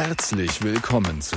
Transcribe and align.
Herzlich 0.00 0.62
willkommen 0.62 1.20
zu 1.20 1.34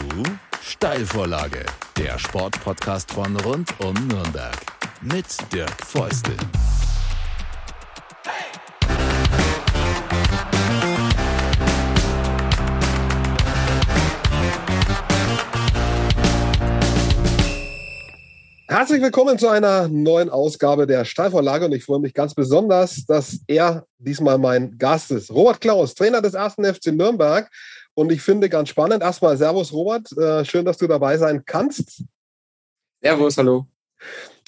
Steilvorlage, 0.61 1.65
der 1.97 2.19
Sportpodcast 2.19 3.11
von 3.11 3.35
rund 3.37 3.73
um 3.79 3.95
Nürnberg 4.07 4.55
mit 5.01 5.25
Dirk 5.51 5.83
Feustel. 5.83 6.35
Herzlich 18.67 19.01
willkommen 19.01 19.39
zu 19.39 19.49
einer 19.49 19.87
neuen 19.87 20.29
Ausgabe 20.29 20.85
der 20.85 21.03
Steilvorlage 21.03 21.65
und 21.65 21.71
ich 21.71 21.83
freue 21.83 21.99
mich 21.99 22.13
ganz 22.13 22.35
besonders, 22.35 23.05
dass 23.07 23.39
er 23.47 23.85
diesmal 23.97 24.37
mein 24.37 24.77
Gast 24.77 25.09
ist. 25.09 25.31
Robert 25.31 25.59
Klaus, 25.61 25.95
Trainer 25.95 26.21
des 26.21 26.35
ersten 26.35 26.63
FC 26.63 26.87
Nürnberg 26.93 27.49
und 27.93 28.11
ich 28.11 28.21
finde 28.21 28.49
ganz 28.49 28.69
spannend. 28.69 29.03
Erstmal 29.03 29.37
Servus 29.37 29.73
Robert, 29.73 30.11
äh, 30.17 30.45
schön, 30.45 30.65
dass 30.65 30.77
du 30.77 30.87
dabei 30.87 31.17
sein 31.17 31.43
kannst. 31.45 32.03
Servus, 33.01 33.37
hallo. 33.37 33.67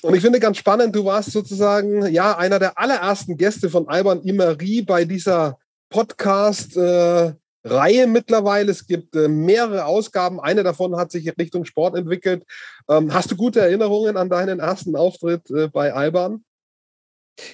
Und 0.02 0.16
ich 0.16 0.22
finde 0.22 0.40
ganz 0.40 0.58
spannend, 0.58 0.96
du 0.96 1.06
warst 1.06 1.32
sozusagen 1.32 2.06
ja 2.08 2.38
einer 2.38 2.60
der 2.60 2.78
allerersten 2.78 3.38
Gäste 3.38 3.70
von 3.70 3.88
Alban 3.88 4.22
Imeri 4.22 4.82
bei 4.82 5.06
dieser 5.06 5.58
Podcast 5.90 6.76
äh, 6.76 7.34
Reihe 7.64 8.08
mittlerweile. 8.08 8.72
Es 8.72 8.86
gibt 8.86 9.16
äh, 9.16 9.28
mehrere 9.28 9.86
Ausgaben. 9.86 10.40
Eine 10.40 10.64
davon 10.64 10.98
hat 10.98 11.12
sich 11.12 11.26
in 11.26 11.34
Richtung 11.40 11.64
Sport 11.64 11.96
entwickelt. 11.96 12.44
Ähm, 12.90 13.14
hast 13.14 13.32
du 13.32 13.38
gute 13.38 13.62
Erinnerungen 13.62 14.18
an 14.18 14.30
deinen 14.30 14.60
ersten 14.60 14.96
Auftritt 14.96 15.50
äh, 15.52 15.70
bei 15.70 15.94
Alban? 15.94 16.44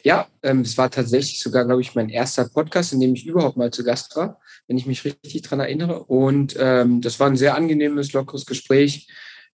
Ja, 0.04 0.28
ähm, 0.44 0.62
es 0.62 0.78
war 0.78 0.90
tatsächlich 0.92 1.40
sogar, 1.40 1.66
glaube 1.66 1.82
ich, 1.82 1.96
mein 1.96 2.10
erster 2.10 2.48
Podcast, 2.50 2.94
in 2.94 3.00
dem 3.00 3.14
ich 3.14 3.26
überhaupt 3.26 3.58
mal 3.58 3.72
zu 3.72 3.84
Gast 3.84 4.16
war, 4.16 4.40
wenn 4.68 4.78
ich 4.78 4.86
mich 4.86 5.06
richtig 5.06 5.42
daran 5.42 5.62
erinnere. 5.62 6.04
Und 6.04 6.56
ähm, 6.60 7.02
das 7.02 7.20
war 7.20 7.28
ein 7.28 7.38
sehr 7.38 7.56
angenehmes, 7.56 8.14
lockeres 8.14 8.46
Gespräch. 8.46 9.08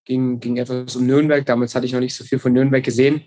Ging, 0.03 0.39
ging 0.39 0.57
etwas 0.57 0.95
um 0.95 1.05
Nürnberg. 1.05 1.45
Damals 1.45 1.73
hatte 1.73 1.85
ich 1.85 1.93
noch 1.93 1.99
nicht 1.99 2.15
so 2.15 2.23
viel 2.23 2.37
von 2.37 2.53
Nürnberg 2.53 2.83
gesehen 2.83 3.23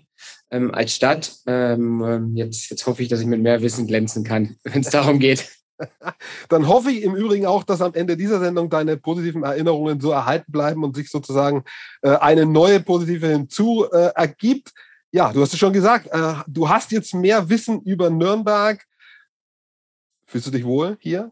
ähm, 0.49 0.73
als 0.73 0.93
Stadt. 0.93 1.33
Ähm, 1.45 2.03
ähm 2.05 2.35
jetzt, 2.35 2.69
jetzt 2.69 2.85
hoffe 2.85 3.03
ich, 3.03 3.09
dass 3.09 3.19
ich 3.19 3.25
mit 3.25 3.41
mehr 3.41 3.61
Wissen 3.61 3.87
glänzen 3.87 4.23
kann, 4.23 4.55
wenn 4.63 4.81
es 4.81 4.89
darum 4.89 5.19
geht. 5.19 5.49
Dann 6.49 6.67
hoffe 6.67 6.91
ich 6.91 7.03
im 7.03 7.15
Übrigen 7.15 7.45
auch, 7.45 7.63
dass 7.63 7.81
am 7.81 7.93
Ende 7.93 8.17
dieser 8.17 8.39
Sendung 8.39 8.69
deine 8.69 8.97
positiven 8.97 9.43
Erinnerungen 9.43 9.99
so 9.99 10.11
erhalten 10.11 10.51
bleiben 10.51 10.83
und 10.83 10.95
sich 10.95 11.09
sozusagen 11.09 11.63
äh, 12.01 12.15
eine 12.17 12.45
neue 12.45 12.81
positive 12.81 13.27
hinzu 13.27 13.85
äh, 13.91 14.11
ergibt. 14.15 14.73
Ja, 15.11 15.33
du 15.33 15.41
hast 15.41 15.53
es 15.53 15.59
schon 15.59 15.73
gesagt, 15.73 16.07
äh, 16.11 16.33
du 16.47 16.69
hast 16.69 16.91
jetzt 16.91 17.13
mehr 17.15 17.49
Wissen 17.49 17.81
über 17.81 18.09
Nürnberg. 18.09 18.85
Fühlst 20.25 20.47
du 20.47 20.51
dich 20.51 20.63
wohl 20.63 20.97
hier? 20.99 21.31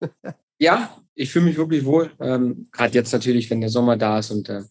ja, 0.58 0.96
ich 1.14 1.30
fühle 1.30 1.44
mich 1.44 1.58
wirklich 1.58 1.84
wohl. 1.84 2.10
Ähm, 2.18 2.68
Gerade 2.72 2.94
jetzt 2.94 3.12
natürlich, 3.12 3.50
wenn 3.50 3.60
der 3.60 3.68
Sommer 3.68 3.98
da 3.98 4.20
ist 4.20 4.30
und 4.30 4.48
äh, 4.48 4.62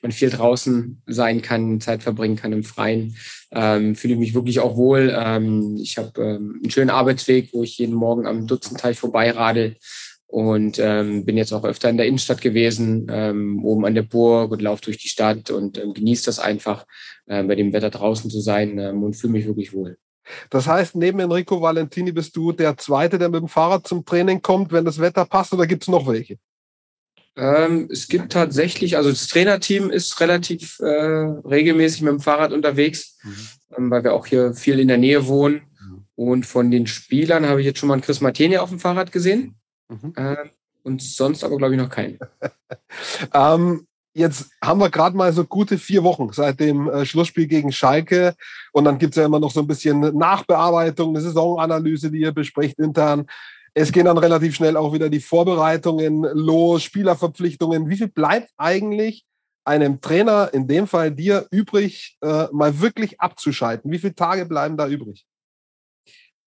man 0.00 0.12
viel 0.12 0.30
draußen 0.30 1.02
sein 1.06 1.42
kann, 1.42 1.82
Zeit 1.82 2.02
verbringen 2.02 2.36
kann 2.36 2.54
im 2.54 2.64
Freien, 2.64 3.14
ähm, 3.50 3.94
fühle 3.94 4.14
ich 4.14 4.20
mich 4.20 4.34
wirklich 4.34 4.60
auch 4.60 4.76
wohl. 4.76 5.14
Ähm, 5.14 5.76
ich 5.78 5.98
habe 5.98 6.18
ähm, 6.22 6.60
einen 6.62 6.70
schönen 6.70 6.88
Arbeitsweg, 6.88 7.52
wo 7.52 7.62
ich 7.62 7.76
jeden 7.76 7.94
Morgen 7.94 8.26
am 8.26 8.46
Dutzendteich 8.46 8.98
vorbeiradel 8.98 9.76
und 10.28 10.78
ähm, 10.78 11.24
bin 11.24 11.38
jetzt 11.38 11.52
auch 11.52 11.64
öfter 11.64 11.88
in 11.88 11.96
der 11.96 12.06
Innenstadt 12.06 12.42
gewesen, 12.42 13.06
ähm, 13.10 13.64
oben 13.64 13.86
an 13.86 13.94
der 13.94 14.02
Burg 14.02 14.52
und 14.52 14.62
laufe 14.62 14.82
durch 14.82 14.98
die 14.98 15.08
Stadt 15.08 15.50
und 15.50 15.78
ähm, 15.78 15.94
genieße 15.94 16.26
das 16.26 16.38
einfach, 16.38 16.86
äh, 17.26 17.42
bei 17.42 17.54
dem 17.54 17.72
Wetter 17.72 17.90
draußen 17.90 18.30
zu 18.30 18.40
sein 18.40 18.78
ähm, 18.78 19.02
und 19.02 19.14
fühle 19.14 19.32
mich 19.32 19.46
wirklich 19.46 19.72
wohl. 19.72 19.96
Das 20.50 20.66
heißt, 20.66 20.96
neben 20.96 21.20
Enrico 21.20 21.62
Valentini 21.62 22.12
bist 22.12 22.36
du 22.36 22.52
der 22.52 22.76
Zweite, 22.76 23.18
der 23.18 23.30
mit 23.30 23.40
dem 23.40 23.48
Fahrrad 23.48 23.86
zum 23.86 24.04
Training 24.04 24.42
kommt, 24.42 24.70
wenn 24.70 24.84
das 24.84 25.00
Wetter 25.00 25.24
passt, 25.24 25.54
oder 25.54 25.66
gibt 25.66 25.84
es 25.84 25.88
noch 25.88 26.06
welche? 26.06 26.36
Ähm, 27.34 27.88
es 27.90 28.08
gibt 28.08 28.32
tatsächlich, 28.32 28.98
also 28.98 29.08
das 29.08 29.28
Trainerteam 29.28 29.90
ist 29.90 30.20
relativ 30.20 30.78
äh, 30.80 30.84
regelmäßig 30.84 32.02
mit 32.02 32.12
dem 32.12 32.20
Fahrrad 32.20 32.52
unterwegs, 32.52 33.16
mhm. 33.22 33.48
ähm, 33.76 33.90
weil 33.90 34.04
wir 34.04 34.12
auch 34.12 34.26
hier 34.26 34.52
viel 34.52 34.78
in 34.78 34.88
der 34.88 34.98
Nähe 34.98 35.26
wohnen. 35.26 35.62
Mhm. 35.80 36.04
Und 36.16 36.46
von 36.46 36.70
den 36.70 36.86
Spielern 36.86 37.46
habe 37.46 37.60
ich 37.60 37.66
jetzt 37.66 37.78
schon 37.78 37.86
mal 37.86 37.94
einen 37.94 38.02
Chris 38.02 38.20
Martini 38.20 38.58
auf 38.58 38.68
dem 38.68 38.80
Fahrrad 38.80 39.10
gesehen. 39.10 39.57
Mhm. 39.88 40.12
Äh, 40.16 40.36
und 40.82 41.02
sonst 41.02 41.44
aber, 41.44 41.56
glaube 41.56 41.74
ich, 41.74 41.80
noch 41.80 41.90
keinen. 41.90 42.18
ähm, 43.34 43.86
Jetzt 44.18 44.50
haben 44.60 44.80
wir 44.80 44.90
gerade 44.90 45.16
mal 45.16 45.32
so 45.32 45.44
gute 45.44 45.78
vier 45.78 46.02
Wochen 46.02 46.32
seit 46.32 46.58
dem 46.58 46.90
äh, 46.90 47.06
Schlussspiel 47.06 47.46
gegen 47.46 47.70
Schalke. 47.70 48.34
Und 48.72 48.84
dann 48.84 48.98
gibt 48.98 49.12
es 49.12 49.16
ja 49.16 49.26
immer 49.26 49.38
noch 49.38 49.52
so 49.52 49.60
ein 49.60 49.68
bisschen 49.68 50.00
Nachbearbeitung, 50.00 51.10
eine 51.10 51.20
Saisonanalyse, 51.20 52.10
die 52.10 52.22
ihr 52.22 52.32
besprecht 52.32 52.80
intern. 52.80 53.26
Es 53.74 53.92
gehen 53.92 54.06
dann 54.06 54.18
relativ 54.18 54.56
schnell 54.56 54.76
auch 54.76 54.92
wieder 54.92 55.08
die 55.08 55.20
Vorbereitungen 55.20 56.22
los, 56.32 56.82
Spielerverpflichtungen. 56.82 57.88
Wie 57.88 57.96
viel 57.96 58.08
bleibt 58.08 58.50
eigentlich 58.56 59.24
einem 59.64 60.00
Trainer, 60.00 60.50
in 60.52 60.66
dem 60.66 60.88
Fall 60.88 61.12
dir, 61.12 61.46
übrig, 61.52 62.18
äh, 62.20 62.48
mal 62.50 62.80
wirklich 62.80 63.20
abzuschalten? 63.20 63.88
Wie 63.92 64.00
viele 64.00 64.16
Tage 64.16 64.46
bleiben 64.46 64.76
da 64.76 64.88
übrig? 64.88 65.27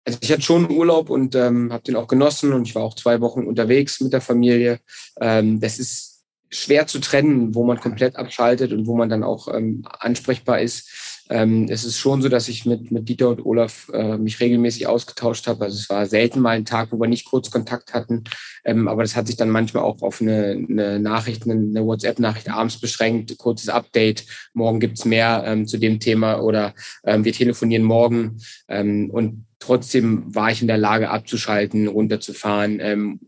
Also 0.10 0.18
ich 0.24 0.32
hatte 0.32 0.42
schon 0.42 0.72
Urlaub 0.72 1.12
und 1.12 1.36
ähm, 1.36 1.72
habe 1.72 1.84
den 1.84 1.96
auch 1.96 2.08
genossen 2.08 2.52
und 2.52 2.68
ich 2.68 2.74
war 2.74 2.82
auch 2.82 2.96
zwei 2.96 3.22
Wochen 3.22 3.44
unterwegs 3.44 4.02
mit 4.02 4.12
der 4.12 4.22
Familie. 4.22 4.80
Ähm, 5.22 5.60
das 5.60 5.78
ist 5.78 6.24
schwer 6.50 6.88
zu 6.88 6.98
trennen, 6.98 7.54
wo 7.54 7.64
man 7.64 7.80
komplett 7.80 8.16
abschaltet 8.16 8.74
und 8.74 8.88
wo 8.88 8.98
man 8.98 9.10
dann 9.10 9.24
auch 9.24 9.54
ähm, 9.54 9.84
ansprechbar 10.00 10.62
ist. 10.62 10.90
Ähm, 11.30 11.68
es 11.70 11.84
ist 11.84 11.98
schon 11.98 12.22
so, 12.22 12.30
dass 12.30 12.48
ich 12.48 12.66
mit, 12.66 12.92
mit 12.92 13.08
Dieter 13.08 13.30
und 13.30 13.46
Olaf 13.46 13.90
äh, 13.94 14.18
mich 14.18 14.40
regelmäßig 14.40 14.88
ausgetauscht 14.88 15.48
habe. 15.48 15.66
Also 15.66 15.78
es 15.78 15.90
war 15.90 16.08
selten 16.08 16.40
mal 16.40 16.58
ein 16.58 16.66
Tag, 16.66 16.92
wo 16.92 17.00
wir 17.00 17.08
nicht 17.08 17.26
kurz 17.26 17.52
Kontakt 17.52 17.94
hatten. 17.94 18.24
Ähm, 18.66 18.88
aber 18.88 19.04
das 19.04 19.16
hat 19.16 19.28
sich 19.28 19.38
dann 19.38 19.50
manchmal 19.50 19.84
auch 19.84 20.02
auf 20.02 20.22
eine, 20.22 20.66
eine 20.68 21.00
Nachricht, 21.00 21.44
eine, 21.44 21.86
WhatsApp-Nachricht 21.86 22.50
abends 22.50 22.80
beschränkt, 22.80 23.38
kurzes 23.38 23.70
Update. 23.70 24.26
Morgen 24.54 24.80
gibt's 24.80 25.06
mehr 25.06 25.44
ähm, 25.46 25.68
zu 25.68 25.78
dem 25.78 26.00
Thema 26.00 26.42
oder 26.42 26.74
ähm, 27.04 27.24
wir 27.24 27.34
telefonieren 27.34 27.84
morgen. 27.84 28.42
Ähm, 28.68 29.12
und 29.12 29.46
trotzdem 29.60 30.34
war 30.34 30.52
ich 30.52 30.62
in 30.62 30.68
der 30.68 30.78
Lage 30.78 31.12
abzuschalten, 31.12 31.88
runterzufahren. 31.88 32.80
Ähm, 32.82 33.20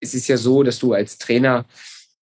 es 0.00 0.14
ist 0.14 0.28
ja 0.28 0.36
so, 0.36 0.62
dass 0.62 0.78
du 0.78 0.92
als 0.92 1.16
Trainer 1.16 1.64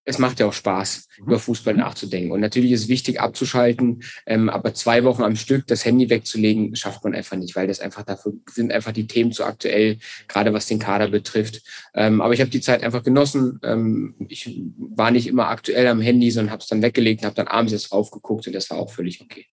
es 0.03 0.17
macht 0.17 0.39
ja 0.39 0.47
auch 0.47 0.53
Spaß, 0.53 1.07
mhm. 1.17 1.25
über 1.25 1.39
Fußball 1.39 1.73
nachzudenken. 1.73 2.31
Und 2.31 2.39
natürlich 2.39 2.71
ist 2.71 2.83
es 2.83 2.87
wichtig 2.87 3.19
abzuschalten, 3.21 4.03
ähm, 4.25 4.49
aber 4.49 4.73
zwei 4.73 5.03
Wochen 5.03 5.23
am 5.23 5.35
Stück 5.35 5.67
das 5.67 5.85
Handy 5.85 6.09
wegzulegen, 6.09 6.75
schafft 6.75 7.03
man 7.03 7.13
einfach 7.13 7.37
nicht, 7.37 7.55
weil 7.55 7.67
das 7.67 7.79
einfach 7.79 8.03
dafür 8.03 8.33
sind 8.49 8.71
einfach 8.71 8.91
die 8.91 9.07
Themen 9.07 9.31
zu 9.31 9.43
aktuell, 9.43 9.97
gerade 10.27 10.53
was 10.53 10.67
den 10.67 10.79
Kader 10.79 11.09
betrifft. 11.09 11.61
Ähm, 11.93 12.21
aber 12.21 12.33
ich 12.33 12.41
habe 12.41 12.49
die 12.49 12.61
Zeit 12.61 12.83
einfach 12.83 13.03
genossen. 13.03 13.59
Ähm, 13.63 14.15
ich 14.27 14.61
war 14.77 15.11
nicht 15.11 15.27
immer 15.27 15.49
aktuell 15.49 15.87
am 15.87 16.01
Handy, 16.01 16.31
sondern 16.31 16.51
habe 16.51 16.61
es 16.61 16.67
dann 16.67 16.81
weggelegt 16.81 17.21
und 17.21 17.25
habe 17.25 17.35
dann 17.35 17.47
abends 17.47 17.73
jetzt 17.73 17.91
drauf 17.91 18.11
geguckt 18.11 18.47
und 18.47 18.53
das 18.53 18.69
war 18.69 18.77
auch 18.77 18.91
völlig 18.91 19.21
okay. 19.21 19.45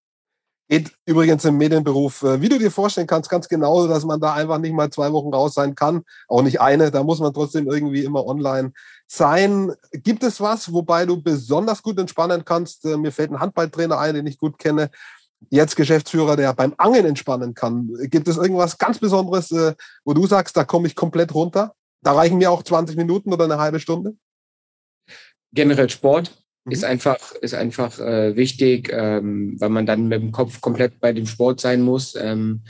Geht 0.71 0.93
übrigens 1.07 1.47
im 1.47 1.57
Medienberuf, 1.57 2.23
äh, 2.23 2.43
wie 2.43 2.49
du 2.51 2.59
dir 2.59 2.71
vorstellen 2.71 3.07
kannst, 3.07 3.31
ganz 3.31 3.49
genauso, 3.49 3.89
dass 3.89 4.05
man 4.05 4.21
da 4.21 4.35
einfach 4.35 4.59
nicht 4.59 4.75
mal 4.75 4.91
zwei 4.91 5.11
Wochen 5.13 5.33
raus 5.33 5.55
sein 5.55 5.75
kann. 5.75 6.03
Auch 6.29 6.43
nicht 6.43 6.61
eine, 6.61 6.91
da 6.91 7.03
muss 7.03 7.21
man 7.21 7.33
trotzdem 7.33 7.71
irgendwie 7.71 8.05
immer 8.05 8.27
online 8.27 8.73
sein. 9.07 9.73
Gibt 9.93 10.23
es 10.23 10.43
was, 10.43 10.71
wobei 10.71 11.07
du 11.07 11.23
besonders 11.23 11.83
gut 11.83 11.99
entspannen 11.99 12.45
kannst? 12.45 12.85
Äh, 12.85 12.99
mir 12.99 13.13
fällt 13.13 13.31
ein 13.31 13.41
Handballtrainer 13.41 13.99
ein, 13.99 14.15
den 14.15 14.27
ich 14.27 14.39
gut 14.39 14.59
kenne. 14.59 14.91
Jetzt 15.49 15.75
Geschäftsführer, 15.75 16.37
der 16.37 16.53
beim 16.53 16.75
Angeln 16.77 17.07
entspannen 17.07 17.55
kann. 17.55 17.89
Gibt 18.03 18.29
es 18.29 18.37
irgendwas 18.37 18.77
ganz 18.77 18.99
Besonderes, 18.99 19.51
äh, 19.53 19.75
wo 20.05 20.13
du 20.13 20.27
sagst, 20.27 20.55
da 20.55 20.65
komme 20.65 20.87
ich 20.87 20.95
komplett 20.95 21.35
runter? 21.35 21.75
Da 22.03 22.13
reichen 22.13 22.37
mir 22.37 22.51
auch 22.51 22.63
20 22.63 22.97
Minuten 22.97 23.33
oder 23.33 23.45
eine 23.45 23.59
halbe 23.59 23.81
Stunde? 23.81 24.17
Generell 25.53 25.89
Sport. 25.89 26.37
Ist 26.71 26.85
einfach, 26.85 27.33
ist 27.41 27.55
einfach 27.55 27.99
äh, 27.99 28.37
wichtig, 28.37 28.91
ähm, 28.93 29.57
weil 29.59 29.69
man 29.69 29.87
dann 29.87 30.09
mit 30.09 30.23
dem 30.23 30.33
Kopf 30.33 30.61
komplett 30.61 31.01
bei 31.01 31.13
dem 31.13 31.27
Sport 31.27 31.61
sein 31.61 31.83
muss. 31.83 32.15
Ähm, 32.15 32.63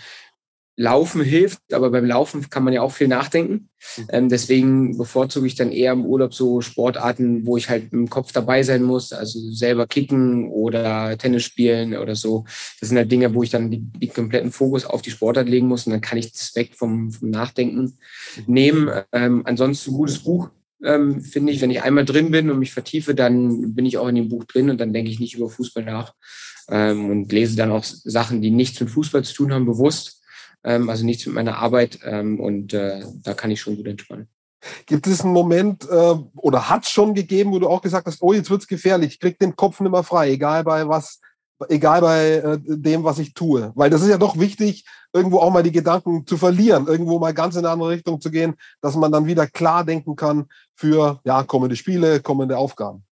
Laufen 0.80 1.24
hilft, 1.24 1.74
aber 1.74 1.90
beim 1.90 2.04
Laufen 2.04 2.48
kann 2.50 2.62
man 2.62 2.72
ja 2.72 2.82
auch 2.82 2.92
viel 2.92 3.08
nachdenken. 3.08 3.68
Mhm. 3.96 4.04
Ähm, 4.10 4.28
deswegen 4.28 4.96
bevorzuge 4.96 5.48
ich 5.48 5.56
dann 5.56 5.72
eher 5.72 5.92
im 5.92 6.06
Urlaub 6.06 6.32
so 6.32 6.60
Sportarten, 6.60 7.44
wo 7.46 7.56
ich 7.56 7.68
halt 7.68 7.92
im 7.92 8.08
Kopf 8.08 8.30
dabei 8.30 8.62
sein 8.62 8.84
muss, 8.84 9.12
also 9.12 9.40
selber 9.50 9.88
kicken 9.88 10.48
oder 10.48 11.18
Tennis 11.18 11.42
spielen 11.42 11.96
oder 11.96 12.14
so. 12.14 12.44
Das 12.78 12.90
sind 12.90 12.98
halt 12.98 13.10
Dinge, 13.10 13.34
wo 13.34 13.42
ich 13.42 13.50
dann 13.50 13.72
die, 13.72 13.80
die 13.80 14.06
kompletten 14.06 14.52
Fokus 14.52 14.84
auf 14.84 15.02
die 15.02 15.10
Sportart 15.10 15.48
legen 15.48 15.66
muss 15.66 15.84
und 15.84 15.92
dann 15.94 16.00
kann 16.00 16.16
ich 16.16 16.30
das 16.30 16.54
weg 16.54 16.70
vom, 16.76 17.10
vom 17.10 17.28
Nachdenken 17.28 17.98
mhm. 18.36 18.44
nehmen. 18.46 18.90
Ähm, 19.10 19.42
ansonsten 19.46 19.90
ein 19.90 19.96
gutes 19.96 20.20
Buch, 20.20 20.48
ähm, 20.84 21.20
finde 21.20 21.52
ich. 21.52 21.60
Wenn 21.60 21.70
ich 21.70 21.82
einmal 21.82 22.04
drin 22.04 22.30
bin 22.30 22.50
und 22.50 22.58
mich 22.58 22.72
vertiefe, 22.72 23.14
dann 23.14 23.74
bin 23.74 23.86
ich 23.86 23.98
auch 23.98 24.08
in 24.08 24.14
dem 24.14 24.28
Buch 24.28 24.44
drin 24.44 24.70
und 24.70 24.78
dann 24.80 24.92
denke 24.92 25.10
ich 25.10 25.20
nicht 25.20 25.34
über 25.34 25.48
Fußball 25.48 25.84
nach 25.84 26.14
ähm, 26.70 27.10
und 27.10 27.32
lese 27.32 27.56
dann 27.56 27.70
auch 27.70 27.84
Sachen, 27.84 28.42
die 28.42 28.50
nichts 28.50 28.80
mit 28.80 28.90
Fußball 28.90 29.24
zu 29.24 29.34
tun 29.34 29.52
haben, 29.52 29.66
bewusst 29.66 30.18
ähm, 30.64 30.88
also 30.88 31.04
nichts 31.04 31.26
mit 31.26 31.34
meiner 31.34 31.58
Arbeit 31.58 32.00
ähm, 32.04 32.40
und 32.40 32.72
äh, 32.74 33.02
da 33.22 33.34
kann 33.34 33.50
ich 33.50 33.60
schon 33.60 33.76
gut 33.76 33.86
entspannen. 33.86 34.28
Gibt 34.86 35.06
es 35.06 35.22
einen 35.22 35.32
Moment 35.32 35.88
äh, 35.88 36.14
oder 36.34 36.68
hat 36.68 36.84
es 36.84 36.90
schon 36.90 37.14
gegeben, 37.14 37.52
wo 37.52 37.58
du 37.58 37.68
auch 37.68 37.80
gesagt 37.80 38.06
hast, 38.06 38.20
oh, 38.22 38.32
jetzt 38.32 38.50
wird 38.50 38.62
es 38.62 38.68
gefährlich, 38.68 39.12
ich 39.12 39.20
krieg 39.20 39.38
den 39.38 39.56
Kopf 39.56 39.80
nicht 39.80 39.92
mehr 39.92 40.02
frei, 40.02 40.32
egal 40.32 40.64
bei 40.64 40.88
was 40.88 41.20
egal 41.68 42.00
bei 42.00 42.34
äh, 42.34 42.58
dem, 42.64 43.04
was 43.04 43.18
ich 43.18 43.34
tue. 43.34 43.72
Weil 43.74 43.90
das 43.90 44.02
ist 44.02 44.08
ja 44.08 44.18
doch 44.18 44.38
wichtig, 44.38 44.84
irgendwo 45.12 45.38
auch 45.38 45.52
mal 45.52 45.62
die 45.62 45.72
Gedanken 45.72 46.26
zu 46.26 46.36
verlieren, 46.36 46.86
irgendwo 46.86 47.18
mal 47.18 47.34
ganz 47.34 47.54
in 47.54 47.60
eine 47.60 47.70
andere 47.70 47.90
Richtung 47.90 48.20
zu 48.20 48.30
gehen, 48.30 48.54
dass 48.80 48.96
man 48.96 49.12
dann 49.12 49.26
wieder 49.26 49.46
klar 49.46 49.84
denken 49.84 50.16
kann 50.16 50.46
für 50.74 51.20
ja, 51.24 51.42
kommende 51.42 51.76
Spiele, 51.76 52.20
kommende 52.20 52.56
Aufgaben. 52.56 53.04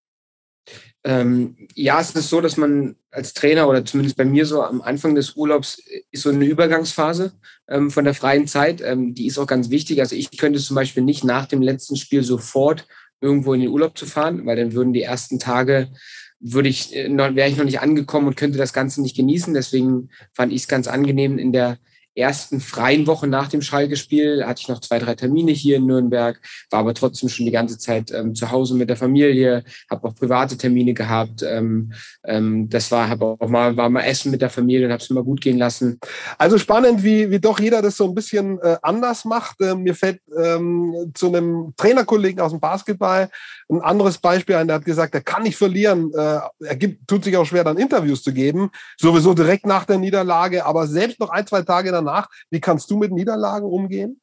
Ähm, 1.05 1.57
ja, 1.75 2.01
es 2.01 2.11
ist 2.11 2.29
so, 2.29 2.41
dass 2.41 2.57
man 2.57 2.97
als 3.13 3.33
Trainer 3.33 3.69
oder 3.69 3.85
zumindest 3.85 4.17
bei 4.17 4.25
mir 4.25 4.45
so 4.45 4.63
am 4.63 4.83
Anfang 4.83 5.15
des 5.15 5.37
Urlaubs 5.37 5.81
ist 6.11 6.23
so 6.23 6.31
eine 6.31 6.45
Übergangsphase 6.45 7.33
ähm, 7.69 7.93
von 7.93 8.05
der 8.05 8.15
freien 8.15 8.49
Zeit. 8.49 8.81
Ähm, 8.81 9.15
die 9.15 9.27
ist 9.27 9.39
auch 9.39 9.47
ganz 9.47 9.71
wichtig. 9.71 10.01
Also 10.01 10.17
ich 10.17 10.37
könnte 10.37 10.59
zum 10.59 10.75
Beispiel 10.75 11.05
nicht 11.05 11.23
nach 11.23 11.47
dem 11.47 11.63
letzten 11.63 11.95
Spiel 11.95 12.25
sofort 12.25 12.89
irgendwo 13.21 13.55
in 13.55 13.61
den 13.61 13.71
Urlaub 13.71 13.97
zu 13.97 14.05
fahren, 14.05 14.45
weil 14.47 14.57
dann 14.57 14.73
würden 14.73 14.93
die 14.93 15.03
ersten 15.03 15.39
Tage 15.39 15.93
würde 16.41 16.69
ich, 16.69 16.95
äh, 16.95 17.09
wäre 17.35 17.49
ich 17.49 17.57
noch 17.57 17.65
nicht 17.65 17.81
angekommen 17.81 18.29
und 18.29 18.37
könnte 18.37 18.59
das 18.59 18.73
Ganze 18.73 19.03
nicht 19.03 19.17
genießen. 19.17 19.55
Deswegen 19.55 20.11
fand 20.33 20.53
ich 20.53 20.63
es 20.63 20.69
ganz 20.69 20.89
angenehm, 20.89 21.39
in 21.39 21.53
der 21.53 21.79
ersten 22.17 22.61
freien 22.61 23.07
Woche 23.07 23.27
nach 23.27 23.49
dem 23.49 23.63
Schalke-Spiel 23.63 24.45
hatte 24.47 24.61
ich 24.63 24.69
noch 24.69 24.81
zwei, 24.81 24.99
drei 24.99 25.15
Termine 25.15 25.53
hier 25.53 25.77
in 25.77 25.87
Nürnberg, 25.87 26.41
war 26.71 26.81
aber 26.81 26.95
trotzdem 26.95 27.29
schon 27.29 27.47
die 27.47 27.53
ganze 27.53 27.79
Zeit 27.79 28.11
ähm, 28.11 28.35
zu 28.35 28.51
Hause 28.51 28.75
mit 28.75 28.89
der 28.89 28.97
Familie, 28.97 29.65
habe 29.91 30.09
auch 30.09 30.15
private 30.15 30.57
Termine 30.57 30.95
gehabt. 30.95 31.43
Ähm, 31.43 31.93
ähm, 32.25 32.69
das 32.69 32.91
war, 32.91 33.09
habe 33.09 33.37
auch 33.39 33.49
mal, 33.49 33.77
war 33.77 33.91
mal 33.91 34.03
Essen 34.03 34.31
mit 34.31 34.41
der 34.41 34.51
Familie 34.51 34.87
und 34.87 34.93
habe 34.93 35.03
es 35.03 35.11
immer 35.11 35.23
gut 35.23 35.41
gehen 35.41 35.59
lassen. 35.59 35.99
Also 36.39 36.59
spannend, 36.59 37.03
wie, 37.03 37.31
wie 37.31 37.39
doch 37.39 37.61
jeder 37.61 37.83
das 37.83 37.97
so 37.97 38.05
ein 38.05 38.15
bisschen 38.15 38.59
äh, 38.61 38.77
anders 38.83 39.25
macht. 39.25 39.57
Ähm, 39.61 39.83
mir 39.83 39.95
fällt 39.95 40.21
ähm, 40.37 41.13
zu 41.15 41.29
einem 41.29 41.75
Trainerkollegen 41.77 42.41
aus 42.41 42.53
dem 42.53 42.61
Basketball 42.61 43.29
ein 43.69 43.81
anderes 43.81 44.19
Beispiel 44.19 44.55
ein, 44.55 44.69
der 44.69 44.77
hat 44.77 44.85
gesagt, 44.85 45.15
er 45.15 45.21
kann 45.21 45.43
nicht 45.43 45.57
verlieren. 45.57 46.13
Äh, 46.15 46.39
er 46.61 46.77
gibt, 46.77 47.09
tut 47.09 47.25
sich 47.25 47.37
auch 47.37 47.45
schwer, 47.45 47.65
dann 47.65 47.79
Interviews 47.79 48.23
zu 48.23 48.33
geben, 48.33 48.71
sowieso 48.97 49.35
direkt 49.35 49.67
nach 49.67 49.85
der 49.85 49.99
Niederlage, 49.99 50.65
aber 50.65 50.87
selbst 50.87 51.19
noch 51.19 51.31
ein, 51.31 51.47
zwei 51.47 51.63
Tage 51.63 51.91
danach 51.91 52.06
danach. 52.07 52.29
Wie 52.51 52.61
kannst 52.61 52.91
du 52.91 52.97
mit 52.97 53.13
Niederlagen 53.13 53.67
umgehen? 53.67 54.21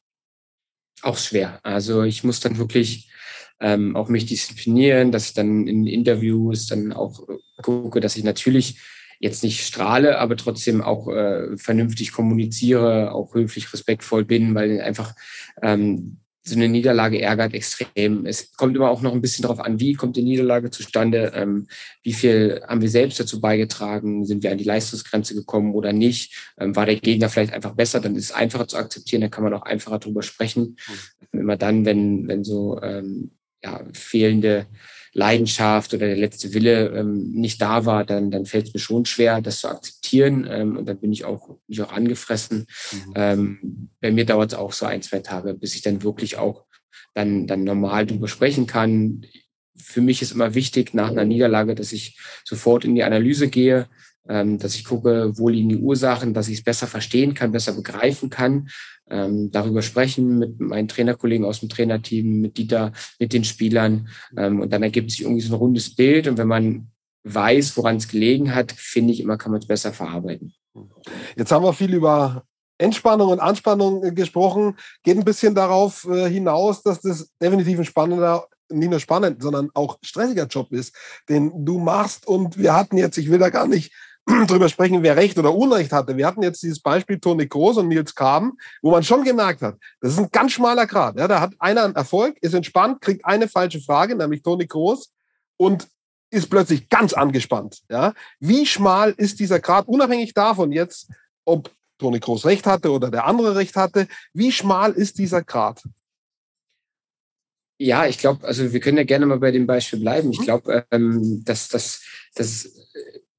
Auch 1.02 1.18
schwer. 1.18 1.60
Also 1.62 2.02
ich 2.02 2.24
muss 2.24 2.40
dann 2.40 2.58
wirklich 2.58 3.10
ähm, 3.60 3.96
auch 3.96 4.08
mich 4.08 4.26
disziplinieren, 4.26 5.12
dass 5.12 5.28
ich 5.28 5.34
dann 5.34 5.66
in 5.66 5.86
Interviews 5.86 6.66
dann 6.66 6.92
auch 6.92 7.28
äh, 7.28 7.62
gucke, 7.62 8.00
dass 8.00 8.16
ich 8.16 8.24
natürlich 8.24 8.80
jetzt 9.20 9.42
nicht 9.42 9.64
strahle, 9.64 10.18
aber 10.18 10.36
trotzdem 10.36 10.82
auch 10.82 11.08
äh, 11.08 11.56
vernünftig 11.56 12.12
kommuniziere, 12.12 13.12
auch 13.12 13.34
höflich, 13.34 13.72
respektvoll 13.72 14.24
bin, 14.24 14.54
weil 14.54 14.80
einfach 14.80 15.14
ähm, 15.62 16.18
so 16.46 16.56
eine 16.56 16.68
Niederlage 16.68 17.20
ärgert 17.20 17.54
extrem. 17.54 18.26
Es 18.26 18.52
kommt 18.52 18.76
immer 18.76 18.90
auch 18.90 19.00
noch 19.00 19.12
ein 19.12 19.22
bisschen 19.22 19.42
darauf 19.42 19.60
an, 19.60 19.80
wie 19.80 19.94
kommt 19.94 20.16
die 20.16 20.22
Niederlage 20.22 20.70
zustande, 20.70 21.32
ähm, 21.34 21.66
wie 22.02 22.12
viel 22.12 22.62
haben 22.68 22.82
wir 22.82 22.90
selbst 22.90 23.18
dazu 23.18 23.40
beigetragen, 23.40 24.26
sind 24.26 24.42
wir 24.42 24.52
an 24.52 24.58
die 24.58 24.64
Leistungsgrenze 24.64 25.34
gekommen 25.34 25.74
oder 25.74 25.92
nicht, 25.92 26.52
ähm, 26.58 26.76
war 26.76 26.84
der 26.84 26.96
Gegner 26.96 27.30
vielleicht 27.30 27.54
einfach 27.54 27.74
besser, 27.74 28.00
dann 28.00 28.14
ist 28.14 28.24
es 28.24 28.32
einfacher 28.32 28.68
zu 28.68 28.76
akzeptieren, 28.76 29.22
dann 29.22 29.30
kann 29.30 29.44
man 29.44 29.54
auch 29.54 29.62
einfacher 29.62 29.98
drüber 29.98 30.22
sprechen. 30.22 30.76
Mhm. 31.32 31.40
Immer 31.40 31.56
dann, 31.56 31.86
wenn, 31.86 32.28
wenn 32.28 32.44
so 32.44 32.80
ähm, 32.82 33.30
ja, 33.62 33.82
fehlende 33.94 34.66
Leidenschaft 35.14 35.94
oder 35.94 36.06
der 36.06 36.16
letzte 36.16 36.52
Wille 36.52 36.88
ähm, 36.88 37.30
nicht 37.30 37.62
da 37.62 37.86
war, 37.86 38.04
dann, 38.04 38.32
dann 38.32 38.46
fällt 38.46 38.66
es 38.66 38.74
mir 38.74 38.80
schon 38.80 39.06
schwer, 39.06 39.40
das 39.40 39.60
zu 39.60 39.68
akzeptieren. 39.68 40.46
Ähm, 40.50 40.76
und 40.76 40.86
dann 40.86 40.98
bin 40.98 41.12
ich 41.12 41.24
auch, 41.24 41.46
bin 41.46 41.58
ich 41.68 41.82
auch 41.82 41.92
angefressen. 41.92 42.66
Mhm. 42.92 43.12
Ähm, 43.14 43.88
bei 44.00 44.10
mir 44.10 44.26
dauert 44.26 44.52
es 44.52 44.58
auch 44.58 44.72
so 44.72 44.86
ein, 44.86 45.02
zwei 45.02 45.20
Tage, 45.20 45.54
bis 45.54 45.76
ich 45.76 45.82
dann 45.82 46.02
wirklich 46.02 46.36
auch 46.36 46.64
dann, 47.14 47.46
dann 47.46 47.62
normal 47.62 48.06
drüber 48.06 48.26
sprechen 48.26 48.66
kann. 48.66 49.24
Für 49.76 50.00
mich 50.00 50.20
ist 50.20 50.32
immer 50.32 50.54
wichtig 50.54 50.94
nach 50.94 51.10
einer 51.10 51.24
Niederlage, 51.24 51.76
dass 51.76 51.92
ich 51.92 52.18
sofort 52.44 52.84
in 52.84 52.96
die 52.96 53.04
Analyse 53.04 53.48
gehe, 53.48 53.88
ähm, 54.28 54.58
dass 54.58 54.74
ich 54.74 54.84
gucke, 54.84 55.32
wo 55.36 55.48
liegen 55.48 55.68
die 55.68 55.76
Ursachen, 55.76 56.34
dass 56.34 56.48
ich 56.48 56.58
es 56.58 56.64
besser 56.64 56.88
verstehen 56.88 57.34
kann, 57.34 57.52
besser 57.52 57.72
begreifen 57.72 58.30
kann, 58.30 58.68
ähm, 59.10 59.50
darüber 59.50 59.82
sprechen 59.82 60.38
mit 60.38 60.60
meinen 60.60 60.88
Trainerkollegen 60.88 61.44
aus 61.44 61.60
dem 61.60 61.68
Trainerteam, 61.68 62.40
mit 62.40 62.56
Dieter, 62.56 62.92
mit 63.18 63.32
den 63.32 63.44
Spielern. 63.44 64.08
Ähm, 64.36 64.60
und 64.60 64.72
dann 64.72 64.82
ergibt 64.82 65.10
sich 65.10 65.22
irgendwie 65.22 65.42
so 65.42 65.54
ein 65.54 65.58
rundes 65.58 65.94
Bild. 65.94 66.26
Und 66.28 66.38
wenn 66.38 66.48
man 66.48 66.88
weiß, 67.24 67.76
woran 67.76 67.96
es 67.96 68.08
gelegen 68.08 68.54
hat, 68.54 68.72
finde 68.72 69.12
ich 69.12 69.20
immer, 69.20 69.36
kann 69.36 69.52
man 69.52 69.60
es 69.60 69.66
besser 69.66 69.92
verarbeiten. 69.92 70.54
Jetzt 71.36 71.52
haben 71.52 71.64
wir 71.64 71.72
viel 71.72 71.94
über 71.94 72.44
Entspannung 72.78 73.30
und 73.30 73.40
Anspannung 73.40 74.02
äh, 74.04 74.12
gesprochen. 74.12 74.76
Geht 75.02 75.16
ein 75.16 75.24
bisschen 75.24 75.54
darauf 75.54 76.06
äh, 76.08 76.28
hinaus, 76.28 76.82
dass 76.82 77.00
das 77.00 77.30
definitiv 77.40 77.78
ein 77.78 77.84
spannender 77.84 78.46
nicht 78.70 78.90
nur 78.90 79.00
spannend, 79.00 79.42
sondern 79.42 79.70
auch 79.74 79.98
stressiger 80.02 80.46
Job 80.46 80.72
ist, 80.72 80.96
den 81.28 81.64
du 81.64 81.78
machst. 81.78 82.26
Und 82.26 82.58
wir 82.58 82.74
hatten 82.74 82.96
jetzt, 82.96 83.18
ich 83.18 83.30
will 83.30 83.38
da 83.38 83.50
gar 83.50 83.66
nicht 83.66 83.92
drüber 84.46 84.68
sprechen, 84.68 85.02
wer 85.02 85.16
Recht 85.16 85.38
oder 85.38 85.54
Unrecht 85.54 85.92
hatte. 85.92 86.16
Wir 86.16 86.26
hatten 86.26 86.42
jetzt 86.42 86.62
dieses 86.62 86.80
Beispiel 86.80 87.18
Toni 87.18 87.46
Groß 87.46 87.78
und 87.78 87.88
Nils 87.88 88.14
Kaben, 88.14 88.52
wo 88.82 88.90
man 88.90 89.02
schon 89.02 89.24
gemerkt 89.24 89.62
hat, 89.62 89.76
das 90.00 90.12
ist 90.12 90.18
ein 90.18 90.30
ganz 90.32 90.52
schmaler 90.52 90.86
Grad. 90.86 91.18
Ja, 91.18 91.28
da 91.28 91.40
hat 91.40 91.52
einer 91.58 91.84
einen 91.84 91.94
Erfolg, 91.94 92.38
ist 92.40 92.54
entspannt, 92.54 93.00
kriegt 93.00 93.24
eine 93.24 93.48
falsche 93.48 93.80
Frage, 93.80 94.16
nämlich 94.16 94.42
Toni 94.42 94.66
Groß, 94.66 95.12
und 95.56 95.88
ist 96.30 96.48
plötzlich 96.50 96.88
ganz 96.88 97.12
angespannt. 97.12 97.82
Ja, 97.90 98.14
wie 98.40 98.66
schmal 98.66 99.14
ist 99.16 99.40
dieser 99.40 99.60
Grad, 99.60 99.86
unabhängig 99.88 100.34
davon 100.34 100.72
jetzt, 100.72 101.10
ob 101.44 101.70
Toni 101.98 102.18
Groß 102.18 102.46
Recht 102.46 102.66
hatte 102.66 102.90
oder 102.90 103.10
der 103.10 103.26
andere 103.26 103.54
Recht 103.54 103.76
hatte, 103.76 104.08
wie 104.32 104.52
schmal 104.52 104.92
ist 104.92 105.18
dieser 105.18 105.42
Grad? 105.42 105.82
Ja, 107.78 108.06
ich 108.06 108.18
glaube, 108.18 108.46
also 108.46 108.72
wir 108.72 108.80
können 108.80 108.98
ja 108.98 109.04
gerne 109.04 109.26
mal 109.26 109.38
bei 109.38 109.50
dem 109.50 109.66
Beispiel 109.66 110.00
bleiben. 110.00 110.30
Ich 110.30 110.40
mhm. 110.40 110.44
glaube, 110.44 110.86
ähm, 110.90 111.42
dass 111.44 111.68
das, 111.68 112.02
das 112.34 112.68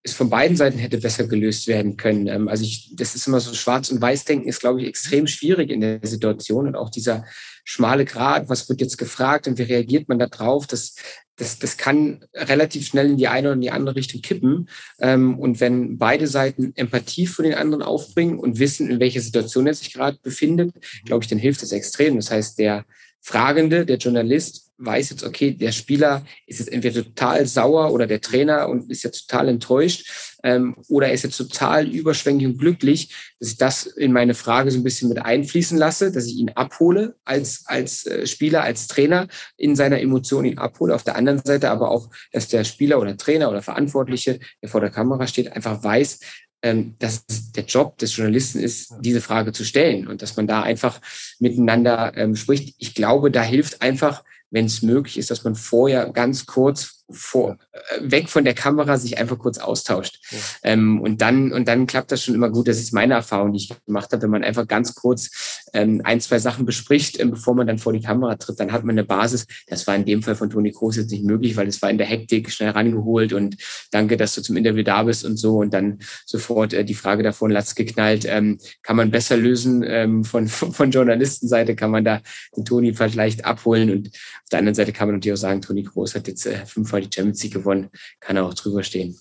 es 0.05 0.13
von 0.13 0.29
beiden 0.29 0.55
Seiten 0.55 0.77
hätte 0.77 0.99
besser 0.99 1.27
gelöst 1.27 1.67
werden 1.67 1.97
können. 1.97 2.27
Ähm, 2.27 2.47
also 2.47 2.63
ich, 2.63 2.91
das 2.95 3.15
ist 3.15 3.27
immer 3.27 3.39
so 3.39 3.53
schwarz 3.53 3.89
und 3.89 3.99
weiß 3.99 4.23
denken 4.23 4.47
ist, 4.47 4.59
glaube 4.59 4.81
ich, 4.81 4.87
extrem 4.87 5.25
schwierig 5.25 5.71
in 5.71 5.81
der 5.81 5.99
Situation 6.03 6.67
und 6.67 6.75
auch 6.75 6.91
dieser 6.91 7.25
schmale 7.63 8.05
Grad, 8.05 8.47
was 8.47 8.69
wird 8.69 8.81
jetzt 8.81 8.97
gefragt 8.97 9.47
und 9.47 9.57
wie 9.57 9.63
reagiert 9.63 10.07
man 10.07 10.19
da 10.19 10.27
drauf, 10.27 10.67
das, 10.67 10.95
das, 11.37 11.57
das 11.57 11.77
kann 11.77 12.23
relativ 12.35 12.85
schnell 12.85 13.09
in 13.09 13.17
die 13.17 13.27
eine 13.27 13.47
oder 13.47 13.55
in 13.55 13.61
die 13.61 13.71
andere 13.71 13.95
Richtung 13.95 14.21
kippen. 14.21 14.69
Ähm, 14.99 15.39
und 15.39 15.59
wenn 15.59 15.97
beide 15.97 16.27
Seiten 16.27 16.71
Empathie 16.75 17.25
für 17.25 17.41
den 17.41 17.55
anderen 17.55 17.81
aufbringen 17.81 18.37
und 18.37 18.59
wissen, 18.59 18.91
in 18.91 18.99
welcher 18.99 19.21
Situation 19.21 19.65
er 19.65 19.73
sich 19.73 19.91
gerade 19.91 20.19
befindet, 20.21 20.75
glaube 21.05 21.23
ich, 21.23 21.29
dann 21.29 21.39
hilft 21.39 21.63
das 21.63 21.71
extrem. 21.71 22.15
Das 22.17 22.29
heißt, 22.29 22.59
der 22.59 22.85
Fragende, 23.21 23.87
der 23.87 23.97
Journalist, 23.97 24.64
weiß 24.77 25.11
jetzt, 25.11 25.23
okay, 25.23 25.51
der 25.51 25.71
Spieler 25.71 26.25
ist 26.47 26.59
jetzt 26.59 26.71
entweder 26.71 27.03
total 27.03 27.45
sauer 27.45 27.91
oder 27.91 28.07
der 28.07 28.21
Trainer 28.21 28.67
und 28.67 28.91
ist 28.91 29.03
jetzt 29.03 29.27
total 29.27 29.49
enttäuscht 29.49 30.35
ähm, 30.43 30.75
oder 30.89 31.07
er 31.07 31.13
ist 31.13 31.23
jetzt 31.23 31.37
total 31.37 31.87
überschwänglich 31.87 32.47
und 32.47 32.57
glücklich, 32.57 33.13
dass 33.39 33.51
ich 33.51 33.57
das 33.57 33.85
in 33.85 34.11
meine 34.11 34.33
Frage 34.33 34.71
so 34.71 34.77
ein 34.77 34.83
bisschen 34.83 35.09
mit 35.09 35.19
einfließen 35.19 35.77
lasse, 35.77 36.11
dass 36.11 36.27
ich 36.27 36.35
ihn 36.35 36.51
abhole 36.51 37.15
als, 37.23 37.63
als 37.65 38.05
äh, 38.05 38.27
Spieler, 38.27 38.63
als 38.63 38.87
Trainer 38.87 39.27
in 39.57 39.75
seiner 39.75 39.99
Emotion 39.99 40.45
ihn 40.45 40.57
abhole. 40.57 40.93
Auf 40.93 41.03
der 41.03 41.15
anderen 41.15 41.41
Seite 41.43 41.71
aber 41.71 41.89
auch, 41.89 42.09
dass 42.31 42.47
der 42.47 42.63
Spieler 42.63 42.99
oder 42.99 43.17
Trainer 43.17 43.49
oder 43.49 43.61
Verantwortliche, 43.61 44.39
der 44.61 44.69
vor 44.69 44.81
der 44.81 44.91
Kamera 44.91 45.25
steht, 45.27 45.51
einfach 45.53 45.83
weiß, 45.83 46.19
ähm, 46.61 46.95
dass 46.99 47.25
der 47.55 47.65
Job 47.65 47.97
des 47.97 48.15
Journalisten 48.15 48.59
ist, 48.59 48.93
diese 48.99 49.21
Frage 49.21 49.51
zu 49.51 49.63
stellen 49.63 50.07
und 50.07 50.21
dass 50.21 50.35
man 50.35 50.47
da 50.47 50.63
einfach 50.63 50.99
miteinander 51.39 52.13
ähm, 52.15 52.35
spricht. 52.35 52.75
Ich 52.79 52.95
glaube, 52.95 53.31
da 53.31 53.43
hilft 53.43 53.81
einfach 53.81 54.23
wenn 54.51 54.65
es 54.65 54.81
möglich 54.81 55.17
ist, 55.17 55.31
dass 55.31 55.43
man 55.43 55.55
vorher 55.55 56.09
ganz 56.11 56.45
kurz 56.45 56.94
vor, 57.09 57.57
äh, 57.71 58.11
weg 58.11 58.29
von 58.29 58.43
der 58.43 58.53
Kamera 58.53 58.97
sich 58.97 59.17
einfach 59.17 59.37
kurz 59.37 59.57
austauscht. 59.57 60.19
Ja. 60.31 60.37
Ähm, 60.63 60.99
und 61.01 61.21
dann 61.21 61.51
und 61.53 61.67
dann 61.67 61.85
klappt 61.85 62.11
das 62.11 62.23
schon 62.23 62.35
immer 62.35 62.49
gut. 62.49 62.67
Das 62.67 62.79
ist 62.79 62.93
meine 62.93 63.13
Erfahrung, 63.13 63.53
die 63.53 63.57
ich 63.57 63.85
gemacht 63.85 64.11
habe. 64.11 64.23
Wenn 64.23 64.31
man 64.31 64.43
einfach 64.43 64.67
ganz 64.67 64.95
kurz 64.95 65.61
ähm, 65.73 66.01
ein, 66.03 66.19
zwei 66.21 66.39
Sachen 66.39 66.65
bespricht, 66.65 67.19
ähm, 67.19 67.31
bevor 67.31 67.53
man 67.53 67.67
dann 67.67 67.77
vor 67.77 67.93
die 67.93 68.01
Kamera 68.01 68.35
tritt, 68.35 68.59
dann 68.59 68.71
hat 68.71 68.83
man 68.83 68.95
eine 68.95 69.03
Basis. 69.03 69.45
Das 69.67 69.85
war 69.87 69.95
in 69.95 70.05
dem 70.05 70.23
Fall 70.23 70.35
von 70.35 70.49
Toni 70.49 70.71
Kroos 70.71 70.95
jetzt 70.95 71.11
nicht 71.11 71.23
möglich, 71.23 71.55
weil 71.55 71.67
es 71.67 71.81
war 71.81 71.89
in 71.89 71.97
der 71.97 72.07
Hektik 72.07 72.51
schnell 72.51 72.71
rangeholt 72.71 73.33
und 73.33 73.57
danke, 73.91 74.17
dass 74.17 74.33
du 74.33 74.41
zum 74.41 74.57
Interview 74.57 74.83
da 74.83 75.03
bist 75.03 75.25
und 75.25 75.37
so 75.37 75.57
und 75.57 75.73
dann 75.73 75.99
sofort 76.25 76.73
äh, 76.73 76.83
die 76.83 76.95
Frage 76.95 77.21
davon 77.21 77.51
Latz 77.51 77.75
geknallt. 77.75 78.25
Ähm, 78.27 78.57
kann 78.81 78.95
man 78.95 79.11
besser 79.11 79.37
lösen 79.37 79.83
ähm, 79.85 80.23
von, 80.23 80.47
von 80.47 80.89
Journalistenseite? 80.89 81.75
Kann 81.75 81.91
man 81.91 82.03
da 82.03 82.21
den 82.55 82.65
Toni 82.65 82.93
vielleicht 82.93 83.45
abholen? 83.45 83.91
Und 83.91 84.07
auf 84.07 84.49
der 84.51 84.59
anderen 84.59 84.75
Seite 84.75 84.91
kann 84.91 85.07
man 85.07 85.15
natürlich 85.15 85.37
auch 85.37 85.41
sagen, 85.41 85.61
Toni 85.61 85.83
Kroos 85.83 86.15
hat 86.15 86.27
jetzt 86.27 86.45
äh, 86.45 86.65
fünf 86.65 86.94
Fall 86.95 87.07
die 87.07 87.13
Champions 87.13 87.43
League 87.43 87.53
gewonnen, 87.53 87.89
kann 88.19 88.37
er 88.37 88.45
auch 88.45 88.53
drüber 88.53 88.83
stehen. 88.83 89.17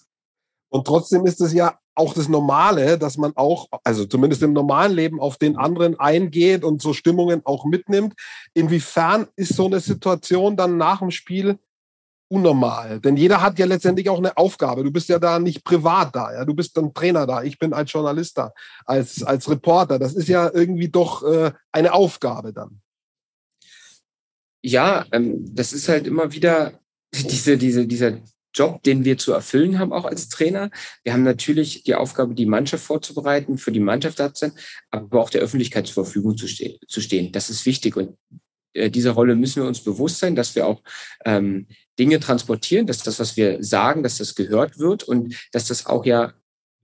Und 0.71 0.87
trotzdem 0.87 1.25
ist 1.27 1.41
es 1.41 1.53
ja 1.53 1.79
auch 1.95 2.15
das 2.15 2.29
Normale, 2.29 2.99
dass 2.99 3.17
man 3.17 3.33
auch, 3.37 3.69
also 3.85 4.05
zumindest 4.05 4.43
im 4.43 4.53
normalen 4.53 4.93
Leben, 4.93 5.21
auf 5.21 5.37
den 5.37 5.57
anderen 5.57 5.99
eingeht 5.99 6.65
und 6.65 6.83
so 6.83 6.93
Stimmungen 6.93 7.43
auch 7.45 7.65
mitnimmt. 7.65 8.15
Inwiefern 8.53 9.29
ist 9.37 9.55
so 9.55 9.67
eine 9.67 9.81
Situation 9.81 10.57
dann 10.57 10.77
nach 10.77 10.99
dem 10.99 11.13
Spiel 11.13 11.59
unnormal? 12.29 13.01
Denn 13.01 13.17
jeder 13.17 13.41
hat 13.41 13.59
ja 13.59 13.67
letztendlich 13.67 14.09
auch 14.11 14.19
eine 14.19 14.37
Aufgabe. 14.37 14.83
Du 14.83 14.91
bist 14.91 15.09
ja 15.09 15.21
da 15.21 15.39
nicht 15.39 15.63
privat 15.63 16.15
da, 16.17 16.33
ja. 16.33 16.45
Du 16.45 16.55
bist 16.55 16.77
dann 16.77 16.93
Trainer 16.93 17.27
da. 17.27 17.45
Ich 17.45 17.59
bin 17.59 17.73
als 17.73 17.93
Journalist 17.93 18.37
da, 18.39 18.53
als, 18.85 19.23
als 19.23 19.49
Reporter. 19.49 19.99
Das 19.99 20.15
ist 20.15 20.29
ja 20.29 20.51
irgendwie 20.53 20.89
doch 20.89 21.23
äh, 21.23 21.53
eine 21.71 21.93
Aufgabe 21.93 22.53
dann. 22.53 22.81
Ja, 24.63 25.05
ähm, 25.13 25.45
das 25.55 25.73
ist 25.73 25.89
halt 25.89 26.07
immer 26.07 26.33
wieder 26.33 26.81
diese, 27.31 27.57
diese, 27.57 27.87
dieser 27.87 28.19
Job, 28.55 28.83
den 28.85 29.05
wir 29.05 29.19
zu 29.19 29.33
erfüllen 29.33 29.79
haben, 29.79 29.93
auch 29.93 30.05
als 30.05 30.29
Trainer. 30.29 30.71
Wir 31.03 31.13
haben 31.13 31.25
natürlich 31.25 31.83
die 31.83 31.95
Aufgabe, 31.95 32.35
die 32.35 32.47
Mannschaft 32.47 32.85
vorzubereiten, 32.85 33.59
für 33.59 33.73
die 33.73 33.81
Mannschaft 33.81 34.21
da 34.21 34.33
zu 34.33 34.47
sein, 34.47 34.53
aber 34.91 35.21
auch 35.21 35.31
der 35.31 35.41
Öffentlichkeit 35.41 35.87
zur 35.87 36.05
Verfügung 36.05 36.37
zu, 36.37 36.47
ste 36.47 36.79
zu 36.87 37.01
stehen. 37.01 37.33
Das 37.33 37.51
ist 37.51 37.67
wichtig. 37.67 37.97
Und 37.97 38.17
äh, 38.75 38.91
dieser 38.91 39.13
Rolle 39.13 39.35
müssen 39.35 39.63
wir 39.63 39.69
uns 39.69 39.81
bewusst 39.81 40.19
sein, 40.21 40.37
dass 40.37 40.55
wir 40.55 40.67
auch 40.67 40.83
ähm, 41.25 41.67
Dinge 41.99 42.21
transportieren, 42.21 42.87
dass 42.87 42.99
das, 42.99 43.19
was 43.19 43.37
wir 43.37 43.63
sagen, 43.63 44.03
dass 44.03 44.19
das 44.19 44.35
gehört 44.35 44.79
wird 44.79 45.03
und 45.03 45.35
dass 45.53 45.67
das 45.67 45.87
auch 45.87 46.05
ja 46.05 46.33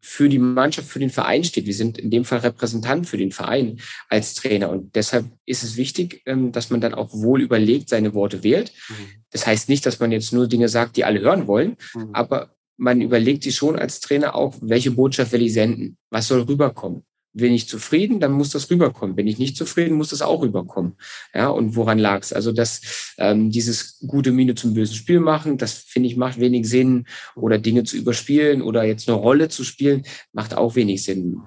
für 0.01 0.29
die 0.29 0.39
Mannschaft, 0.39 0.89
für 0.89 0.99
den 0.99 1.11
Verein 1.11 1.45
steht. 1.45 1.67
Wir 1.67 1.75
sind 1.75 1.99
in 1.99 2.11
dem 2.11 2.25
Fall 2.25 2.39
Repräsentant 2.39 3.07
für 3.07 3.19
den 3.19 3.33
Verein 3.33 3.81
als 4.09 4.35
Trainer. 4.35 4.71
Und 4.71 4.95
deshalb 4.97 5.27
ist 5.47 5.63
es 5.63 5.77
wichtig, 5.77 6.23
ähm, 6.27 6.53
dass 6.53 6.71
man 6.71 6.81
dann 6.81 6.95
auch 6.95 7.13
wohl 7.13 7.43
überlegt 7.43 7.89
seine 7.89 8.15
Worte 8.15 8.43
wählt. 8.43 8.73
Mhm. 8.89 9.23
Das 9.31 9.47
heißt 9.47 9.69
nicht, 9.69 9.85
dass 9.85 10.01
man 10.01 10.13
jetzt 10.13 10.33
nur 10.33 10.49
Dinge 10.49 10.69
sagt, 10.69 10.97
die 10.97 11.05
alle 11.05 11.21
hören 11.21 11.47
wollen, 11.47 11.77
mhm. 11.95 12.11
aber 12.13 12.55
man 12.77 13.03
überlegt 13.03 13.43
sich 13.43 13.57
schon 13.57 13.79
als 13.79 14.01
Trainer 14.01 14.35
auch, 14.35 14.55
welche 14.63 14.91
Botschaft 14.91 15.33
will 15.33 15.43
ich 15.43 15.53
senden? 15.53 15.99
Was 16.09 16.29
soll 16.29 16.41
rüberkommen? 16.41 17.05
Bin 17.33 17.53
ich 17.53 17.69
zufrieden, 17.69 18.19
dann 18.19 18.33
muss 18.33 18.51
das 18.51 18.71
rüberkommen. 18.71 19.15
Bin 19.15 19.29
ich 19.29 19.39
nicht 19.39 19.57
zufrieden, 19.57 19.97
muss 19.97 20.11
das 20.11 20.23
auch 20.23 20.43
rüberkommen. 20.43 20.97
Ja, 21.33 21.49
und 21.49 21.77
woran 21.77 21.99
lag 21.99 22.23
es? 22.23 22.33
Also, 22.33 22.51
dass 22.51 23.15
ähm, 23.19 23.51
dieses 23.51 23.99
gute 24.01 24.33
Miene 24.33 24.57
zum 24.57 24.75
bösen 24.75 24.97
Spiel 24.97 25.21
machen, 25.21 25.57
das 25.57 25.75
finde 25.75 26.09
ich 26.09 26.17
macht 26.17 26.41
wenig 26.41 26.69
Sinn. 26.69 27.07
Oder 27.37 27.59
Dinge 27.59 27.85
zu 27.85 27.97
überspielen 27.97 28.63
oder 28.63 28.85
jetzt 28.85 29.09
eine 29.09 29.17
Rolle 29.17 29.49
zu 29.49 29.65
spielen, 29.65 30.05
macht 30.33 30.55
auch 30.55 30.75
wenig 30.75 31.05
Sinn. 31.05 31.41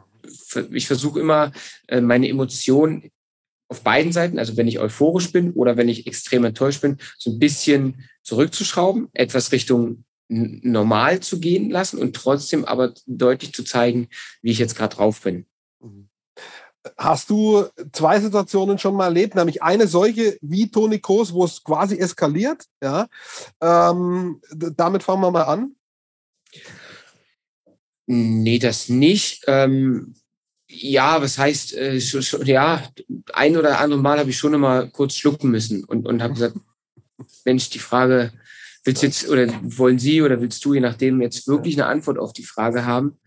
Ich 0.72 0.88
versuche 0.88 1.20
immer, 1.20 1.52
äh, 1.88 2.00
meine 2.00 2.30
Emotionen 2.30 3.12
auf 3.68 3.82
beiden 3.82 4.12
Seiten, 4.12 4.40
also 4.40 4.56
wenn 4.56 4.68
ich 4.68 4.80
euphorisch 4.80 5.32
bin 5.32 5.52
oder 5.52 5.78
wenn 5.78 5.90
ich 5.90 6.06
extrem 6.06 6.46
enttäuscht 6.46 6.82
bin, 6.82 6.98
so 7.18 7.32
ein 7.32 7.40
bisschen 7.40 8.04
zurückzuschrauben, 8.22 9.10
etwas 9.14 9.52
Richtung 9.52 10.06
normal 10.30 11.20
zu 11.20 11.40
gehen 11.40 11.70
lassen 11.70 12.00
und 12.00 12.16
trotzdem 12.16 12.66
aber 12.66 12.94
deutlich 13.06 13.54
zu 13.54 13.64
zeigen, 13.64 14.08
wie 14.42 14.52
ich 14.52 14.60
jetzt 14.60 14.76
gerade 14.76 14.96
drauf 14.96 15.22
bin. 15.22 15.46
Hast 16.98 17.30
du 17.30 17.66
zwei 17.94 18.20
Situationen 18.20 18.78
schon 18.78 18.96
mal 18.96 19.06
erlebt, 19.06 19.36
nämlich 19.36 19.64
eine 19.64 19.88
solche 19.88 20.38
wie 20.42 20.70
Toni 20.70 21.00
Kroos, 21.00 21.34
wo 21.34 21.46
es 21.46 21.64
quasi 21.64 21.98
eskaliert? 21.98 22.66
Ja, 22.82 23.08
ähm, 23.62 24.42
damit 24.52 25.04
fangen 25.04 25.22
wir 25.22 25.32
mal 25.32 25.44
an. 25.44 25.76
Nee, 28.06 28.60
das 28.60 28.90
nicht. 28.90 29.44
Ähm, 29.48 30.16
ja, 30.68 31.22
was 31.22 31.38
heißt, 31.38 31.74
äh, 31.74 32.02
schon, 32.02 32.24
schon, 32.24 32.46
ja, 32.46 32.84
ein 33.34 33.56
oder 33.56 33.80
andere 33.80 34.02
Mal 34.02 34.20
habe 34.20 34.30
ich 34.30 34.38
schon 34.38 34.54
immer 34.54 34.88
kurz 34.88 35.16
schlucken 35.16 35.52
müssen 35.52 35.84
und, 35.84 36.06
und 36.06 36.22
habe 36.22 36.34
gesagt, 36.34 36.58
Mensch, 37.46 37.70
die 37.70 37.80
Frage, 37.80 38.34
willst 38.84 39.04
du 39.04 39.08
jetzt 39.08 39.30
oder 39.30 39.48
wollen 39.64 40.00
Sie 40.00 40.22
oder 40.22 40.42
willst 40.42 40.66
du, 40.66 40.74
je 40.74 40.82
nachdem, 40.82 41.22
jetzt 41.22 41.48
wirklich 41.48 41.76
eine 41.76 41.86
Antwort 41.88 42.18
auf 42.18 42.34
die 42.34 42.44
Frage 42.44 42.86
haben? 42.86 43.18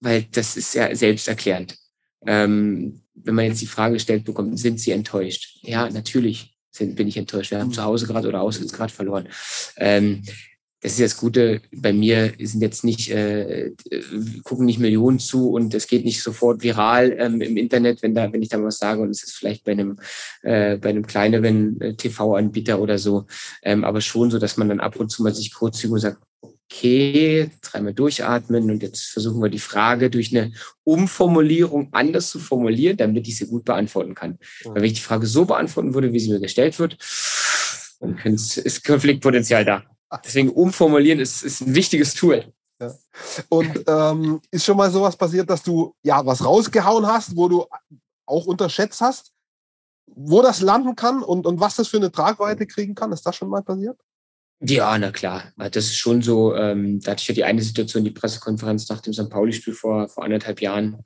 Weil 0.00 0.24
das 0.24 0.56
ist 0.56 0.74
ja 0.74 0.94
selbsterklärend. 0.94 1.78
Ähm, 2.26 3.02
wenn 3.14 3.34
man 3.34 3.44
jetzt 3.46 3.60
die 3.60 3.66
Frage 3.66 3.98
stellt 3.98 4.24
bekommt, 4.24 4.58
sind 4.58 4.80
Sie 4.80 4.90
enttäuscht? 4.90 5.58
Ja, 5.62 5.88
natürlich 5.90 6.54
sind, 6.70 6.96
bin 6.96 7.08
ich 7.08 7.16
enttäuscht. 7.16 7.50
Wir 7.50 7.60
haben 7.60 7.68
mhm. 7.68 7.74
zu 7.74 7.84
Hause 7.84 8.06
gerade 8.06 8.28
oder 8.28 8.40
auswärts 8.40 8.72
gerade 8.72 8.92
verloren. 8.92 9.28
Ähm, 9.76 10.22
das 10.82 10.92
ist 10.92 11.00
das 11.00 11.16
Gute. 11.16 11.62
Bei 11.70 11.92
mir 11.92 12.32
sind 12.40 12.60
jetzt 12.60 12.82
nicht, 12.82 13.08
äh, 13.10 13.70
gucken 14.42 14.66
nicht 14.66 14.80
Millionen 14.80 15.20
zu 15.20 15.50
und 15.50 15.72
es 15.74 15.86
geht 15.86 16.04
nicht 16.04 16.20
sofort 16.20 16.62
viral 16.64 17.14
ähm, 17.18 17.40
im 17.40 17.56
Internet, 17.56 18.02
wenn 18.02 18.16
da, 18.16 18.32
wenn 18.32 18.42
ich 18.42 18.48
da 18.48 18.60
was 18.60 18.78
sage 18.78 19.00
und 19.00 19.10
es 19.10 19.22
ist 19.22 19.36
vielleicht 19.36 19.64
bei 19.64 19.72
einem, 19.72 20.00
äh, 20.42 20.78
bei 20.78 20.88
einem 20.88 21.06
kleineren 21.06 21.80
äh, 21.80 21.94
TV-Anbieter 21.94 22.80
oder 22.80 22.98
so. 22.98 23.26
Ähm, 23.62 23.84
aber 23.84 24.00
schon 24.00 24.32
so, 24.32 24.40
dass 24.40 24.56
man 24.56 24.70
dann 24.70 24.80
ab 24.80 24.96
und 24.96 25.08
zu 25.08 25.22
mal 25.22 25.32
sich 25.32 25.54
kurz 25.54 25.84
und 25.84 26.00
sagt, 26.00 26.18
okay, 26.72 27.50
dreimal 27.60 27.92
durchatmen 27.92 28.70
und 28.70 28.82
jetzt 28.82 29.06
versuchen 29.06 29.40
wir 29.42 29.50
die 29.50 29.58
Frage 29.58 30.10
durch 30.10 30.34
eine 30.34 30.52
Umformulierung 30.84 31.88
anders 31.92 32.30
zu 32.30 32.38
formulieren, 32.38 32.96
damit 32.96 33.28
ich 33.28 33.36
sie 33.36 33.46
gut 33.46 33.64
beantworten 33.64 34.14
kann. 34.14 34.38
Weil 34.64 34.76
wenn 34.76 34.84
ich 34.84 34.94
die 34.94 35.00
Frage 35.00 35.26
so 35.26 35.44
beantworten 35.44 35.94
würde, 35.94 36.12
wie 36.12 36.20
sie 36.20 36.30
mir 36.30 36.40
gestellt 36.40 36.78
wird, 36.78 36.96
dann 38.00 38.34
ist 38.34 38.84
Konfliktpotenzial 38.84 39.64
da. 39.64 39.84
Deswegen 40.24 40.50
umformulieren 40.50 41.20
ist, 41.20 41.42
ist 41.42 41.60
ein 41.60 41.74
wichtiges 41.74 42.14
Tool. 42.14 42.52
Ja. 42.80 42.94
Und 43.48 43.84
ähm, 43.86 44.40
ist 44.50 44.64
schon 44.64 44.76
mal 44.76 44.90
sowas 44.90 45.16
passiert, 45.16 45.48
dass 45.48 45.62
du 45.62 45.94
ja 46.02 46.24
was 46.24 46.44
rausgehauen 46.44 47.06
hast, 47.06 47.36
wo 47.36 47.48
du 47.48 47.66
auch 48.26 48.46
unterschätzt 48.46 49.00
hast, 49.00 49.32
wo 50.06 50.42
das 50.42 50.60
landen 50.60 50.96
kann 50.96 51.22
und, 51.22 51.46
und 51.46 51.60
was 51.60 51.76
das 51.76 51.88
für 51.88 51.98
eine 51.98 52.10
Tragweite 52.12 52.66
kriegen 52.66 52.94
kann? 52.94 53.12
Ist 53.12 53.24
das 53.24 53.36
schon 53.36 53.48
mal 53.48 53.62
passiert? 53.62 53.98
Ja, 54.64 54.96
na 54.96 55.10
klar. 55.10 55.52
Das 55.56 55.86
ist 55.86 55.96
schon 55.96 56.22
so. 56.22 56.54
Ähm, 56.54 57.00
da 57.00 57.12
hatte 57.12 57.22
ich 57.22 57.28
ja 57.28 57.34
die 57.34 57.44
eine 57.44 57.62
Situation, 57.62 58.04
die 58.04 58.12
Pressekonferenz 58.12 58.88
nach 58.88 59.00
dem 59.00 59.12
St. 59.12 59.28
Pauli-Spiel 59.28 59.74
vor, 59.74 60.08
vor 60.08 60.22
anderthalb 60.22 60.60
Jahren, 60.60 60.98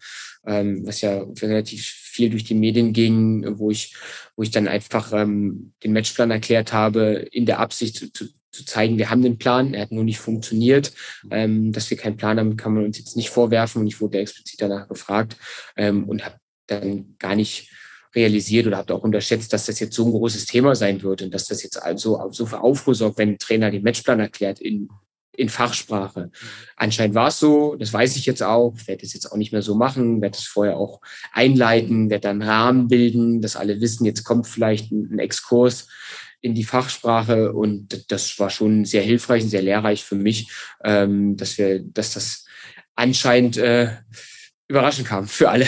ähm, 0.46 0.86
was 0.86 1.00
ja 1.00 1.24
relativ 1.40 1.86
viel 1.86 2.28
durch 2.28 2.44
die 2.44 2.54
Medien 2.54 2.92
ging, 2.92 3.58
wo 3.58 3.70
ich, 3.70 3.96
wo 4.36 4.42
ich 4.42 4.50
dann 4.50 4.68
einfach 4.68 5.10
ähm, 5.14 5.72
den 5.82 5.94
Matchplan 5.94 6.30
erklärt 6.30 6.74
habe, 6.74 7.26
in 7.32 7.46
der 7.46 7.58
Absicht 7.58 7.96
zu, 7.96 8.12
zu, 8.12 8.26
zu 8.52 8.66
zeigen, 8.66 8.98
wir 8.98 9.08
haben 9.08 9.22
den 9.22 9.38
Plan, 9.38 9.72
er 9.72 9.82
hat 9.82 9.92
nur 9.92 10.04
nicht 10.04 10.18
funktioniert. 10.18 10.92
Ähm, 11.30 11.72
dass 11.72 11.88
wir 11.88 11.96
keinen 11.96 12.18
Plan 12.18 12.38
haben, 12.38 12.58
kann 12.58 12.74
man 12.74 12.84
uns 12.84 12.98
jetzt 12.98 13.16
nicht 13.16 13.30
vorwerfen. 13.30 13.80
Und 13.80 13.86
ich 13.86 14.02
wurde 14.02 14.18
explizit 14.18 14.60
danach 14.60 14.86
gefragt 14.86 15.36
ähm, 15.76 16.04
und 16.04 16.26
habe 16.26 16.36
dann 16.66 17.16
gar 17.18 17.34
nicht 17.34 17.70
realisiert 18.16 18.66
oder 18.66 18.78
habt 18.78 18.90
auch 18.90 19.02
unterschätzt, 19.02 19.52
dass 19.52 19.66
das 19.66 19.78
jetzt 19.78 19.94
so 19.94 20.06
ein 20.06 20.10
großes 20.10 20.46
Thema 20.46 20.74
sein 20.74 21.02
wird 21.02 21.22
und 21.22 21.32
dass 21.32 21.44
das 21.46 21.62
jetzt 21.62 21.80
also 21.80 22.18
so 22.32 22.46
für 22.46 22.60
Aufruhr 22.60 22.94
sorgt, 22.94 23.18
wenn 23.18 23.30
ein 23.30 23.38
Trainer 23.38 23.70
den 23.70 23.82
Matchplan 23.82 24.18
erklärt 24.18 24.58
in, 24.58 24.88
in 25.36 25.50
Fachsprache. 25.50 26.30
Anscheinend 26.76 27.14
war 27.14 27.28
es 27.28 27.38
so, 27.38 27.76
das 27.76 27.92
weiß 27.92 28.16
ich 28.16 28.24
jetzt 28.26 28.42
auch, 28.42 28.74
werde 28.86 29.04
es 29.04 29.12
jetzt 29.12 29.30
auch 29.30 29.36
nicht 29.36 29.52
mehr 29.52 29.62
so 29.62 29.74
machen, 29.74 30.22
werde 30.22 30.38
es 30.38 30.44
vorher 30.44 30.78
auch 30.78 31.00
einleiten, 31.32 32.10
werde 32.10 32.22
dann 32.22 32.42
Rahmen 32.42 32.88
bilden, 32.88 33.42
dass 33.42 33.54
alle 33.54 33.80
wissen, 33.80 34.06
jetzt 34.06 34.24
kommt 34.24 34.46
vielleicht 34.46 34.90
ein, 34.90 35.10
ein 35.12 35.18
Exkurs 35.18 35.88
in 36.40 36.54
die 36.54 36.64
Fachsprache 36.64 37.52
und 37.52 38.10
das 38.10 38.38
war 38.38 38.50
schon 38.50 38.84
sehr 38.84 39.02
hilfreich 39.02 39.42
und 39.42 39.50
sehr 39.50 39.62
lehrreich 39.62 40.04
für 40.04 40.14
mich, 40.14 40.50
ähm, 40.82 41.36
dass 41.36 41.58
wir, 41.58 41.80
dass 41.80 42.14
das 42.14 42.46
anscheinend 42.94 43.58
äh, 43.58 43.90
überraschend 44.68 45.06
kam 45.06 45.28
für 45.28 45.50
alle. 45.50 45.66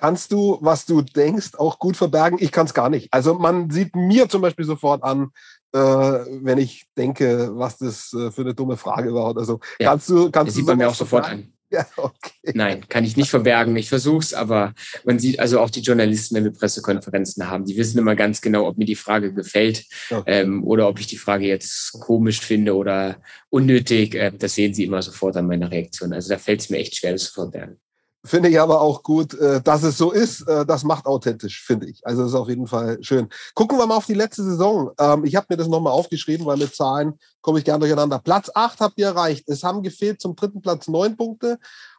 Kannst 0.00 0.32
du, 0.32 0.58
was 0.60 0.86
du 0.86 1.02
denkst, 1.02 1.54
auch 1.56 1.78
gut 1.78 1.96
verbergen. 1.96 2.38
Ich 2.40 2.52
kann 2.52 2.66
es 2.66 2.74
gar 2.74 2.88
nicht. 2.88 3.12
Also 3.12 3.34
man 3.34 3.70
sieht 3.70 3.94
mir 3.94 4.28
zum 4.28 4.42
Beispiel 4.42 4.64
sofort 4.64 5.02
an, 5.02 5.30
äh, 5.72 5.78
wenn 5.78 6.58
ich 6.58 6.86
denke, 6.96 7.50
was 7.52 7.78
das 7.78 8.12
äh, 8.12 8.30
für 8.30 8.42
eine 8.42 8.54
dumme 8.54 8.76
Frage 8.76 9.14
war 9.14 9.30
oder 9.30 9.44
so. 9.44 9.60
Ja, 9.78 9.90
kannst 9.90 10.08
du, 10.08 10.30
kannst 10.30 10.48
das 10.48 10.54
sieht 10.56 10.66
man 10.66 10.78
mir 10.78 10.88
auch 10.88 10.94
sofort 10.94 11.26
an. 11.26 11.52
Ja, 11.72 11.86
okay. 11.96 12.52
Nein, 12.54 12.88
kann 12.88 13.04
ich 13.04 13.16
nicht 13.16 13.30
verbergen. 13.30 13.76
Ich 13.76 13.88
versuche 13.88 14.18
es, 14.18 14.34
aber 14.34 14.74
man 15.04 15.20
sieht 15.20 15.38
also 15.38 15.60
auch 15.60 15.70
die 15.70 15.82
Journalisten, 15.82 16.34
wenn 16.34 16.42
wir 16.42 16.52
Pressekonferenzen 16.52 17.48
haben, 17.48 17.64
die 17.64 17.76
wissen 17.76 17.98
immer 17.98 18.16
ganz 18.16 18.40
genau, 18.40 18.66
ob 18.66 18.76
mir 18.76 18.86
die 18.86 18.96
Frage 18.96 19.32
gefällt 19.32 19.84
okay. 20.10 20.22
ähm, 20.26 20.64
oder 20.64 20.88
ob 20.88 20.98
ich 20.98 21.06
die 21.06 21.16
Frage 21.16 21.46
jetzt 21.46 21.92
komisch 21.92 22.40
finde 22.40 22.74
oder 22.74 23.22
unnötig. 23.50 24.16
Äh, 24.16 24.32
das 24.36 24.56
sehen 24.56 24.74
sie 24.74 24.84
immer 24.84 25.00
sofort 25.00 25.36
an 25.36 25.46
meiner 25.46 25.70
Reaktion. 25.70 26.12
Also 26.12 26.30
da 26.30 26.38
fällt 26.38 26.60
es 26.60 26.70
mir 26.70 26.78
echt 26.78 26.96
schwer, 26.96 27.12
das 27.12 27.26
zu 27.26 27.34
verbergen. 27.34 27.78
Finde 28.22 28.50
ich 28.50 28.60
aber 28.60 28.82
auch 28.82 29.02
gut, 29.02 29.32
äh, 29.34 29.62
dass 29.62 29.82
es 29.82 29.96
so 29.96 30.10
ist. 30.10 30.42
Äh, 30.42 30.66
das 30.66 30.84
macht 30.84 31.06
authentisch, 31.06 31.62
finde 31.64 31.88
ich. 31.88 32.06
Also 32.06 32.22
das 32.22 32.32
ist 32.32 32.36
auf 32.36 32.48
jeden 32.48 32.66
Fall 32.66 32.98
schön. 33.02 33.28
Gucken 33.54 33.78
wir 33.78 33.86
mal 33.86 33.96
auf 33.96 34.06
die 34.06 34.14
letzte 34.14 34.44
Saison. 34.44 34.90
Ähm, 34.98 35.24
ich 35.24 35.36
habe 35.36 35.46
mir 35.48 35.56
das 35.56 35.68
nochmal 35.68 35.94
aufgeschrieben, 35.94 36.44
weil 36.44 36.58
mit 36.58 36.74
Zahlen 36.74 37.18
komme 37.40 37.58
ich 37.58 37.64
gern 37.64 37.80
durcheinander. 37.80 38.18
Platz 38.18 38.50
8 38.54 38.80
habt 38.80 38.98
ihr 38.98 39.06
erreicht. 39.06 39.48
Es 39.48 39.62
haben 39.62 39.82
gefehlt 39.82 40.20
zum 40.20 40.36
dritten 40.36 40.60
Platz 40.60 40.86
neun 40.86 41.16
Punkte 41.16 41.58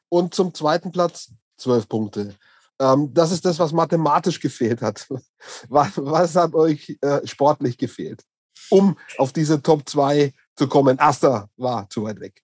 und 0.10 0.36
zum 0.36 0.54
zweiten 0.54 0.92
Platz 0.92 1.32
zwölf 1.58 1.90
Punkte. 1.90 2.36
Ähm, 2.80 3.12
das 3.13 3.32
ist 3.32 3.44
das, 3.44 3.58
was 3.58 3.72
mathematisch 3.72 4.40
gefehlt 4.40 4.82
hat. 4.82 5.08
Was, 5.70 6.36
hat 6.36 6.54
euch 6.54 7.00
äh, 7.01 7.25
sportlich 7.25 7.75
gefehlt, 7.80 8.24
um 8.70 8.96
auf 9.18 9.34
diese 9.34 9.60
Top 9.60 9.90
2 9.90 10.34
zu 10.56 10.68
kommen? 10.68 11.00
Erster 11.00 11.50
war 11.58 11.90
zu 11.90 12.04
weit 12.04 12.20
weg. 12.20 12.44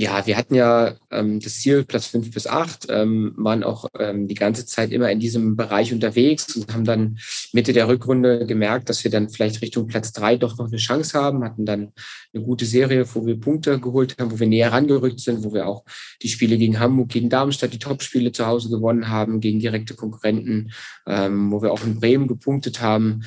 Ja, 0.00 0.24
wir 0.28 0.36
hatten 0.36 0.54
ja 0.54 0.94
ähm, 1.10 1.40
das 1.40 1.58
Ziel 1.58 1.84
Platz 1.84 2.06
fünf 2.06 2.30
bis 2.30 2.46
acht, 2.46 2.86
ähm, 2.88 3.34
waren 3.36 3.64
auch 3.64 3.88
ähm, 3.98 4.28
die 4.28 4.36
ganze 4.36 4.64
Zeit 4.64 4.92
immer 4.92 5.10
in 5.10 5.18
diesem 5.18 5.56
Bereich 5.56 5.92
unterwegs 5.92 6.54
und 6.54 6.72
haben 6.72 6.84
dann 6.84 7.18
Mitte 7.52 7.72
der 7.72 7.88
Rückrunde 7.88 8.46
gemerkt, 8.46 8.88
dass 8.88 9.02
wir 9.02 9.10
dann 9.10 9.28
vielleicht 9.28 9.60
Richtung 9.60 9.88
Platz 9.88 10.12
drei 10.12 10.36
doch 10.36 10.56
noch 10.56 10.68
eine 10.68 10.76
Chance 10.76 11.18
haben, 11.18 11.42
hatten 11.42 11.66
dann 11.66 11.92
eine 12.32 12.44
gute 12.44 12.64
Serie, 12.64 13.12
wo 13.12 13.26
wir 13.26 13.40
Punkte 13.40 13.80
geholt 13.80 14.14
haben, 14.20 14.30
wo 14.30 14.38
wir 14.38 14.46
näher 14.46 14.70
rangerückt 14.70 15.18
sind, 15.18 15.42
wo 15.42 15.52
wir 15.52 15.66
auch 15.66 15.82
die 16.22 16.28
Spiele 16.28 16.58
gegen 16.58 16.78
Hamburg, 16.78 17.08
gegen 17.08 17.28
Darmstadt, 17.28 17.72
die 17.72 17.80
Topspiele 17.80 18.30
zu 18.30 18.46
Hause 18.46 18.68
gewonnen 18.68 19.08
haben, 19.08 19.40
gegen 19.40 19.58
direkte 19.58 19.94
Konkurrenten, 19.94 20.70
ähm, 21.08 21.50
wo 21.50 21.60
wir 21.60 21.72
auch 21.72 21.82
in 21.82 21.98
Bremen 21.98 22.28
gepunktet 22.28 22.80
haben 22.80 23.24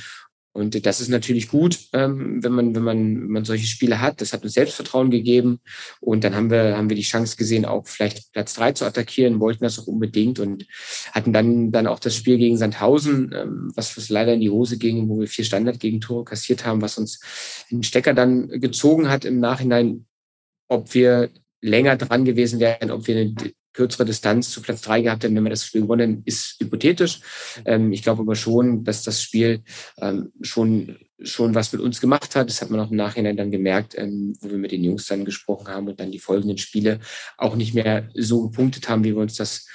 Und 0.53 0.85
das 0.85 0.99
ist 0.99 1.07
natürlich 1.07 1.47
gut, 1.47 1.79
ähm, 1.93 2.43
wenn 2.43 2.51
man, 2.51 2.75
wenn 2.75 2.83
man, 2.83 3.21
wenn 3.21 3.31
man 3.31 3.45
solche 3.45 3.67
Spiele 3.67 4.01
hat. 4.01 4.19
Das 4.19 4.33
hat 4.33 4.43
uns 4.43 4.53
Selbstvertrauen 4.53 5.09
gegeben. 5.09 5.61
Und 6.01 6.25
dann 6.25 6.35
haben 6.35 6.51
wir, 6.51 6.75
haben 6.75 6.89
wir 6.89 6.97
die 6.97 7.03
Chance 7.03 7.37
gesehen, 7.37 7.63
auch 7.65 7.87
vielleicht 7.87 8.33
Platz 8.33 8.53
drei 8.53 8.73
zu 8.73 8.85
attackieren, 8.85 9.39
wollten 9.39 9.63
das 9.63 9.79
auch 9.79 9.87
unbedingt 9.87 10.39
und 10.39 10.67
hatten 11.13 11.31
dann, 11.31 11.71
dann 11.71 11.87
auch 11.87 11.99
das 11.99 12.15
Spiel 12.17 12.37
gegen 12.37 12.57
Sandhausen, 12.57 13.31
ähm, 13.33 13.71
was, 13.75 13.95
was 13.95 14.09
leider 14.09 14.33
in 14.33 14.41
die 14.41 14.49
Hose 14.49 14.77
ging, 14.77 15.07
wo 15.07 15.21
wir 15.21 15.27
vier 15.27 15.45
Standardgegentore 15.45 16.25
kassiert 16.25 16.65
haben, 16.65 16.81
was 16.81 16.97
uns 16.97 17.21
den 17.71 17.83
Stecker 17.83 18.13
dann 18.13 18.49
gezogen 18.59 19.09
hat 19.09 19.23
im 19.23 19.39
Nachhinein, 19.39 20.05
ob 20.67 20.93
wir 20.93 21.29
länger 21.61 21.95
dran 21.95 22.25
gewesen 22.25 22.59
wären, 22.59 22.91
ob 22.91 23.07
wir 23.07 23.33
kürzere 23.73 24.05
Distanz 24.05 24.49
zu 24.49 24.61
Platz 24.61 24.81
drei 24.81 25.01
gehabt 25.01 25.23
hätten, 25.23 25.35
wenn 25.35 25.43
wir 25.43 25.49
das 25.49 25.65
Spiel 25.65 25.81
gewonnen, 25.81 26.23
ist 26.25 26.57
hypothetisch. 26.59 27.21
Ähm, 27.65 27.91
ich 27.91 28.03
glaube 28.03 28.21
aber 28.21 28.35
schon, 28.35 28.83
dass 28.83 29.03
das 29.03 29.21
Spiel 29.21 29.63
ähm, 29.99 30.31
schon, 30.41 30.97
schon 31.21 31.55
was 31.55 31.71
mit 31.71 31.81
uns 31.81 32.01
gemacht 32.01 32.35
hat. 32.35 32.49
Das 32.49 32.61
hat 32.61 32.69
man 32.69 32.79
auch 32.79 32.91
im 32.91 32.97
Nachhinein 32.97 33.37
dann 33.37 33.51
gemerkt, 33.51 33.97
ähm, 33.97 34.33
wo 34.41 34.49
wir 34.49 34.57
mit 34.57 34.71
den 34.71 34.83
Jungs 34.83 35.05
dann 35.05 35.25
gesprochen 35.25 35.67
haben 35.67 35.87
und 35.87 35.99
dann 35.99 36.11
die 36.11 36.19
folgenden 36.19 36.57
Spiele 36.57 36.99
auch 37.37 37.55
nicht 37.55 37.73
mehr 37.73 38.09
so 38.15 38.49
gepunktet 38.49 38.89
haben, 38.89 39.03
wie 39.03 39.15
wir 39.15 39.21
uns 39.21 39.35
das 39.35 39.67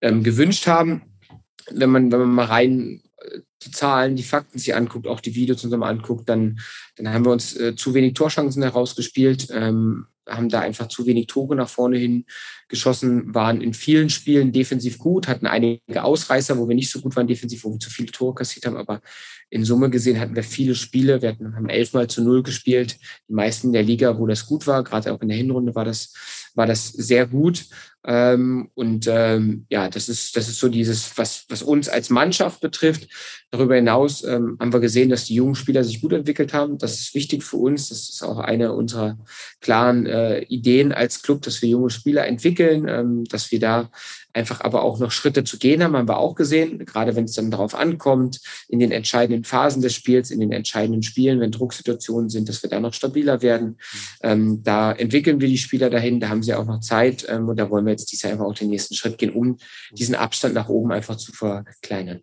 ähm, 0.00 0.22
gewünscht 0.22 0.66
haben. 0.66 1.02
Wenn 1.70 1.90
man, 1.90 2.12
wenn 2.12 2.20
man 2.20 2.34
mal 2.34 2.46
rein 2.46 3.02
äh, 3.18 3.40
die 3.62 3.70
Zahlen, 3.70 4.16
die 4.16 4.22
Fakten 4.22 4.58
sich 4.58 4.74
anguckt, 4.74 5.06
auch 5.06 5.20
die 5.20 5.34
Videos 5.34 5.64
uns 5.64 5.76
mal 5.76 5.88
anguckt, 5.88 6.28
dann, 6.28 6.58
dann 6.96 7.12
haben 7.12 7.24
wir 7.24 7.32
uns 7.32 7.56
äh, 7.56 7.76
zu 7.76 7.94
wenig 7.94 8.14
Torschancen 8.14 8.62
herausgespielt. 8.62 9.48
Ähm, 9.50 10.06
haben 10.28 10.48
da 10.48 10.60
einfach 10.60 10.88
zu 10.88 11.06
wenig 11.06 11.28
Tore 11.28 11.54
nach 11.54 11.68
vorne 11.68 11.98
hin 11.98 12.26
geschossen, 12.68 13.34
waren 13.34 13.60
in 13.60 13.74
vielen 13.74 14.10
Spielen 14.10 14.52
defensiv 14.52 14.98
gut, 14.98 15.28
hatten 15.28 15.46
einige 15.46 16.02
Ausreißer, 16.02 16.58
wo 16.58 16.68
wir 16.68 16.74
nicht 16.74 16.90
so 16.90 17.00
gut 17.00 17.14
waren 17.16 17.26
defensiv, 17.26 17.64
wo 17.64 17.72
wir 17.72 17.78
zu 17.78 17.90
viele 17.90 18.12
Tore 18.12 18.34
kassiert 18.34 18.66
haben, 18.66 18.76
aber 18.76 19.00
in 19.48 19.64
Summe 19.64 19.90
gesehen 19.90 20.18
hatten 20.18 20.34
wir 20.34 20.42
viele 20.42 20.74
Spiele. 20.74 21.22
Wir 21.22 21.30
hatten, 21.30 21.54
haben 21.54 21.68
elfmal 21.68 22.08
zu 22.08 22.22
null 22.22 22.42
gespielt, 22.42 22.98
die 23.28 23.34
meisten 23.34 23.68
in 23.68 23.72
der 23.72 23.84
Liga, 23.84 24.18
wo 24.18 24.26
das 24.26 24.46
gut 24.46 24.66
war, 24.66 24.82
gerade 24.82 25.12
auch 25.12 25.20
in 25.20 25.28
der 25.28 25.36
Hinrunde 25.36 25.74
war 25.74 25.84
das, 25.84 26.12
war 26.54 26.66
das 26.66 26.88
sehr 26.88 27.26
gut. 27.26 27.66
Ähm, 28.08 28.70
und 28.74 29.08
ähm, 29.08 29.66
ja, 29.68 29.88
das 29.88 30.08
ist, 30.08 30.36
das 30.36 30.48
ist 30.48 30.60
so 30.60 30.68
dieses, 30.68 31.18
was, 31.18 31.44
was 31.48 31.62
uns 31.62 31.88
als 31.88 32.08
Mannschaft 32.08 32.60
betrifft. 32.60 33.08
Darüber 33.50 33.74
hinaus 33.74 34.22
ähm, 34.22 34.56
haben 34.60 34.72
wir 34.72 34.78
gesehen, 34.78 35.10
dass 35.10 35.24
die 35.24 35.34
jungen 35.34 35.56
Spieler 35.56 35.82
sich 35.82 36.00
gut 36.00 36.12
entwickelt 36.12 36.52
haben. 36.52 36.78
Das 36.78 37.00
ist 37.00 37.14
wichtig 37.14 37.42
für 37.42 37.56
uns. 37.56 37.88
Das 37.88 38.08
ist 38.08 38.22
auch 38.22 38.38
eine 38.38 38.72
unserer 38.72 39.18
klaren 39.60 40.06
äh, 40.06 40.42
Ideen 40.42 40.92
als 40.92 41.22
Club, 41.22 41.42
dass 41.42 41.62
wir 41.62 41.68
junge 41.68 41.90
Spieler 41.90 42.26
entwickeln, 42.26 42.55
ähm, 42.64 43.24
dass 43.24 43.50
wir 43.50 43.60
da 43.60 43.90
einfach 44.32 44.60
aber 44.60 44.82
auch 44.82 44.98
noch 44.98 45.10
Schritte 45.10 45.44
zu 45.44 45.58
gehen 45.58 45.82
haben, 45.82 45.96
haben 45.96 46.08
wir 46.08 46.18
auch 46.18 46.34
gesehen, 46.34 46.84
gerade 46.84 47.16
wenn 47.16 47.24
es 47.24 47.32
dann 47.32 47.50
darauf 47.50 47.74
ankommt, 47.74 48.40
in 48.68 48.78
den 48.78 48.92
entscheidenden 48.92 49.44
Phasen 49.44 49.82
des 49.82 49.94
Spiels, 49.94 50.30
in 50.30 50.40
den 50.40 50.52
entscheidenden 50.52 51.02
Spielen, 51.02 51.40
wenn 51.40 51.50
Drucksituationen 51.50 52.28
sind, 52.28 52.48
dass 52.48 52.62
wir 52.62 52.70
da 52.70 52.78
noch 52.78 52.92
stabiler 52.92 53.42
werden. 53.42 53.78
Ähm, 54.22 54.62
da 54.62 54.92
entwickeln 54.92 55.40
wir 55.40 55.48
die 55.48 55.58
Spieler 55.58 55.90
dahin, 55.90 56.20
da 56.20 56.28
haben 56.28 56.42
sie 56.42 56.54
auch 56.54 56.66
noch 56.66 56.80
Zeit 56.80 57.26
ähm, 57.28 57.48
und 57.48 57.58
da 57.58 57.70
wollen 57.70 57.86
wir 57.86 57.92
jetzt 57.92 58.12
dieses 58.12 58.22
Jahr 58.22 58.32
einfach 58.32 58.46
auch 58.46 58.54
den 58.54 58.70
nächsten 58.70 58.94
Schritt 58.94 59.18
gehen, 59.18 59.32
um 59.32 59.56
diesen 59.92 60.14
Abstand 60.14 60.54
nach 60.54 60.68
oben 60.68 60.92
einfach 60.92 61.16
zu 61.16 61.32
verkleinern 61.32 62.20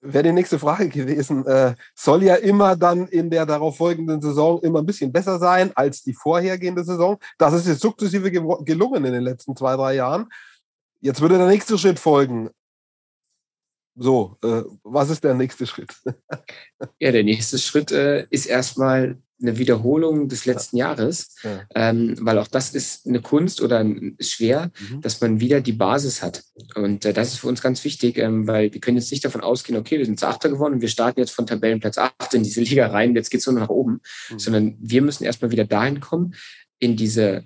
wäre 0.00 0.24
die 0.24 0.32
nächste 0.32 0.58
Frage 0.58 0.88
gewesen. 0.88 1.46
Äh, 1.46 1.74
soll 1.94 2.22
ja 2.22 2.36
immer 2.36 2.76
dann 2.76 3.06
in 3.08 3.30
der 3.30 3.46
darauf 3.46 3.76
folgenden 3.76 4.20
Saison 4.20 4.60
immer 4.62 4.80
ein 4.80 4.86
bisschen 4.86 5.12
besser 5.12 5.38
sein 5.38 5.72
als 5.74 6.02
die 6.02 6.14
vorhergehende 6.14 6.84
Saison. 6.84 7.18
Das 7.38 7.52
ist 7.54 7.66
jetzt 7.66 7.80
sukzessive 7.80 8.30
gelungen 8.30 9.04
in 9.04 9.12
den 9.12 9.22
letzten 9.22 9.56
zwei, 9.56 9.76
drei 9.76 9.94
Jahren. 9.94 10.26
Jetzt 11.00 11.20
würde 11.20 11.38
der 11.38 11.46
nächste 11.46 11.78
Schritt 11.78 11.98
folgen. 11.98 12.50
So, 14.02 14.38
äh, 14.42 14.62
was 14.82 15.10
ist 15.10 15.24
der 15.24 15.34
nächste 15.34 15.66
Schritt? 15.66 15.94
ja, 16.98 17.12
der 17.12 17.22
nächste 17.22 17.58
Schritt 17.58 17.92
äh, 17.92 18.26
ist 18.30 18.46
erstmal 18.46 19.18
eine 19.42 19.58
Wiederholung 19.58 20.26
des 20.28 20.46
letzten 20.46 20.78
ja. 20.78 20.88
Jahres, 20.88 21.34
ja. 21.42 21.66
Ähm, 21.74 22.16
weil 22.18 22.38
auch 22.38 22.46
das 22.46 22.74
ist 22.74 23.06
eine 23.06 23.20
Kunst 23.20 23.60
oder 23.60 23.84
schwer, 24.18 24.70
mhm. 24.80 25.02
dass 25.02 25.20
man 25.20 25.40
wieder 25.40 25.60
die 25.60 25.74
Basis 25.74 26.22
hat. 26.22 26.44
Und 26.76 27.04
äh, 27.04 27.12
das 27.12 27.34
ist 27.34 27.40
für 27.40 27.48
uns 27.48 27.60
ganz 27.60 27.84
wichtig, 27.84 28.16
ähm, 28.16 28.46
weil 28.46 28.72
wir 28.72 28.80
können 28.80 28.96
jetzt 28.96 29.10
nicht 29.10 29.24
davon 29.24 29.42
ausgehen, 29.42 29.78
okay, 29.78 29.98
wir 29.98 30.06
sind 30.06 30.18
zu 30.18 30.26
Achter 30.26 30.48
geworden 30.48 30.74
und 30.74 30.80
wir 30.80 30.88
starten 30.88 31.20
jetzt 31.20 31.32
von 31.32 31.46
Tabellenplatz 31.46 31.98
8 31.98 32.32
in 32.32 32.42
diese 32.42 32.62
Liga 32.62 32.86
rein, 32.86 33.14
jetzt 33.14 33.28
geht 33.28 33.40
es 33.40 33.46
nur 33.46 33.60
nach 33.60 33.68
oben, 33.68 34.00
mhm. 34.30 34.38
sondern 34.38 34.76
wir 34.80 35.02
müssen 35.02 35.24
erstmal 35.24 35.50
wieder 35.50 35.66
dahin 35.66 36.00
kommen, 36.00 36.34
in 36.78 36.96
diese 36.96 37.44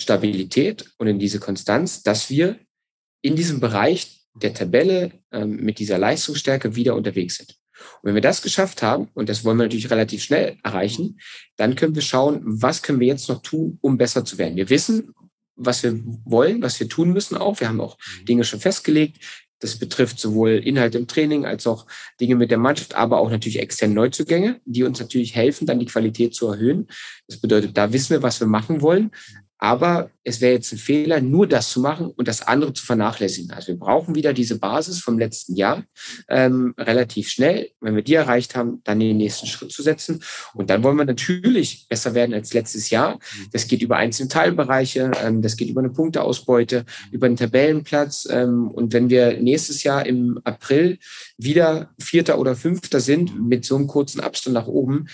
Stabilität 0.00 0.92
und 0.98 1.06
in 1.06 1.20
diese 1.20 1.38
Konstanz, 1.38 2.02
dass 2.02 2.28
wir 2.28 2.58
in 3.20 3.36
diesem 3.36 3.60
Bereich 3.60 4.21
der 4.34 4.54
Tabelle 4.54 5.12
ähm, 5.30 5.56
mit 5.56 5.78
dieser 5.78 5.98
Leistungsstärke 5.98 6.74
wieder 6.74 6.94
unterwegs 6.94 7.36
sind. 7.36 7.58
Und 8.02 8.08
wenn 8.08 8.14
wir 8.14 8.22
das 8.22 8.42
geschafft 8.42 8.82
haben, 8.82 9.08
und 9.14 9.28
das 9.28 9.44
wollen 9.44 9.58
wir 9.58 9.64
natürlich 9.64 9.90
relativ 9.90 10.22
schnell 10.22 10.56
erreichen, 10.62 11.20
dann 11.56 11.74
können 11.74 11.94
wir 11.94 12.02
schauen, 12.02 12.40
was 12.44 12.82
können 12.82 13.00
wir 13.00 13.08
jetzt 13.08 13.28
noch 13.28 13.42
tun, 13.42 13.78
um 13.80 13.98
besser 13.98 14.24
zu 14.24 14.38
werden. 14.38 14.56
Wir 14.56 14.70
wissen, 14.70 15.14
was 15.56 15.82
wir 15.82 16.00
wollen, 16.24 16.62
was 16.62 16.78
wir 16.80 16.88
tun 16.88 17.12
müssen 17.12 17.36
auch. 17.36 17.60
Wir 17.60 17.68
haben 17.68 17.80
auch 17.80 17.98
mhm. 18.20 18.24
Dinge 18.26 18.44
schon 18.44 18.60
festgelegt. 18.60 19.18
Das 19.58 19.78
betrifft 19.78 20.18
sowohl 20.18 20.52
Inhalt 20.52 20.96
im 20.96 21.06
Training 21.06 21.46
als 21.46 21.68
auch 21.68 21.86
Dinge 22.20 22.34
mit 22.34 22.50
der 22.50 22.58
Mannschaft, 22.58 22.96
aber 22.96 23.18
auch 23.18 23.30
natürlich 23.30 23.60
externe 23.60 23.94
Neuzugänge, 23.94 24.60
die 24.64 24.82
uns 24.82 24.98
natürlich 24.98 25.36
helfen, 25.36 25.66
dann 25.66 25.78
die 25.78 25.86
Qualität 25.86 26.34
zu 26.34 26.48
erhöhen. 26.48 26.88
Das 27.28 27.40
bedeutet, 27.40 27.76
da 27.76 27.92
wissen 27.92 28.10
wir, 28.10 28.22
was 28.22 28.40
wir 28.40 28.48
machen 28.48 28.80
wollen. 28.80 29.12
Aber 29.62 30.10
es 30.24 30.40
wäre 30.40 30.54
jetzt 30.54 30.72
ein 30.72 30.78
Fehler, 30.78 31.20
nur 31.20 31.46
das 31.46 31.70
zu 31.70 31.78
machen 31.78 32.06
und 32.16 32.26
das 32.26 32.42
andere 32.42 32.72
zu 32.72 32.84
vernachlässigen. 32.84 33.52
Also 33.52 33.68
wir 33.68 33.78
brauchen 33.78 34.16
wieder 34.16 34.32
diese 34.32 34.58
Basis 34.58 34.98
vom 34.98 35.20
letzten 35.20 35.54
Jahr 35.54 35.84
ähm, 36.28 36.74
relativ 36.76 37.28
schnell. 37.28 37.70
Wenn 37.80 37.94
wir 37.94 38.02
die 38.02 38.14
erreicht 38.14 38.56
haben, 38.56 38.80
dann 38.82 38.98
den 38.98 39.18
nächsten 39.18 39.46
Schritt 39.46 39.70
zu 39.70 39.84
setzen. 39.84 40.20
Und 40.54 40.68
dann 40.68 40.82
wollen 40.82 40.96
wir 40.96 41.04
natürlich 41.04 41.86
besser 41.88 42.12
werden 42.12 42.34
als 42.34 42.52
letztes 42.52 42.90
Jahr. 42.90 43.20
Das 43.52 43.68
geht 43.68 43.82
über 43.82 43.98
einzelne 43.98 44.28
Teilbereiche, 44.28 45.12
ähm, 45.22 45.42
das 45.42 45.56
geht 45.56 45.68
über 45.68 45.80
eine 45.80 45.90
Punkteausbeute, 45.90 46.84
über 47.12 47.26
einen 47.26 47.36
Tabellenplatz. 47.36 48.26
Ähm, 48.28 48.68
und 48.68 48.92
wenn 48.92 49.10
wir 49.10 49.40
nächstes 49.40 49.84
Jahr 49.84 50.04
im 50.04 50.40
April 50.42 50.98
wieder 51.38 51.94
Vierter 52.00 52.40
oder 52.40 52.56
Fünfter 52.56 52.98
sind, 52.98 53.40
mit 53.40 53.64
so 53.64 53.76
einem 53.76 53.86
kurzen 53.86 54.20
Abstand 54.20 54.54
nach 54.54 54.66
oben, 54.66 55.06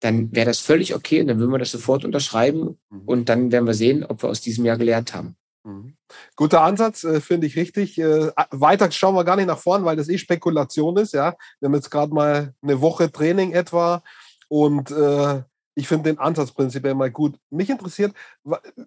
dann 0.00 0.34
wäre 0.34 0.46
das 0.46 0.58
völlig 0.58 0.94
okay 0.94 1.20
und 1.20 1.28
dann 1.28 1.38
würden 1.38 1.52
wir 1.52 1.58
das 1.58 1.70
sofort 1.70 2.04
unterschreiben 2.04 2.78
mhm. 2.90 3.02
und 3.06 3.28
dann 3.28 3.52
werden 3.52 3.66
wir 3.66 3.74
sehen, 3.74 4.04
ob 4.04 4.22
wir 4.22 4.30
aus 4.30 4.40
diesem 4.40 4.64
Jahr 4.64 4.78
gelernt 4.78 5.14
haben. 5.14 5.36
Mhm. 5.64 5.94
Guter 6.36 6.62
Ansatz, 6.62 7.04
äh, 7.04 7.20
finde 7.20 7.46
ich 7.46 7.56
richtig. 7.56 7.98
Äh, 7.98 8.32
weiter 8.50 8.90
schauen 8.90 9.14
wir 9.14 9.24
gar 9.24 9.36
nicht 9.36 9.46
nach 9.46 9.58
vorn, 9.58 9.84
weil 9.84 9.96
das 9.96 10.08
eh 10.08 10.18
Spekulation 10.18 10.96
ist. 10.96 11.12
Ja, 11.12 11.36
wir 11.60 11.66
haben 11.66 11.74
jetzt 11.74 11.90
gerade 11.90 12.14
mal 12.14 12.54
eine 12.62 12.80
Woche 12.80 13.12
Training 13.12 13.52
etwa 13.52 14.02
und 14.48 14.90
äh, 14.90 15.42
ich 15.80 15.88
finde 15.88 16.10
den 16.10 16.18
Ansatz 16.18 16.52
prinzipiell 16.52 16.94
mal 16.94 17.10
gut. 17.10 17.36
Mich 17.48 17.70
interessiert, 17.70 18.12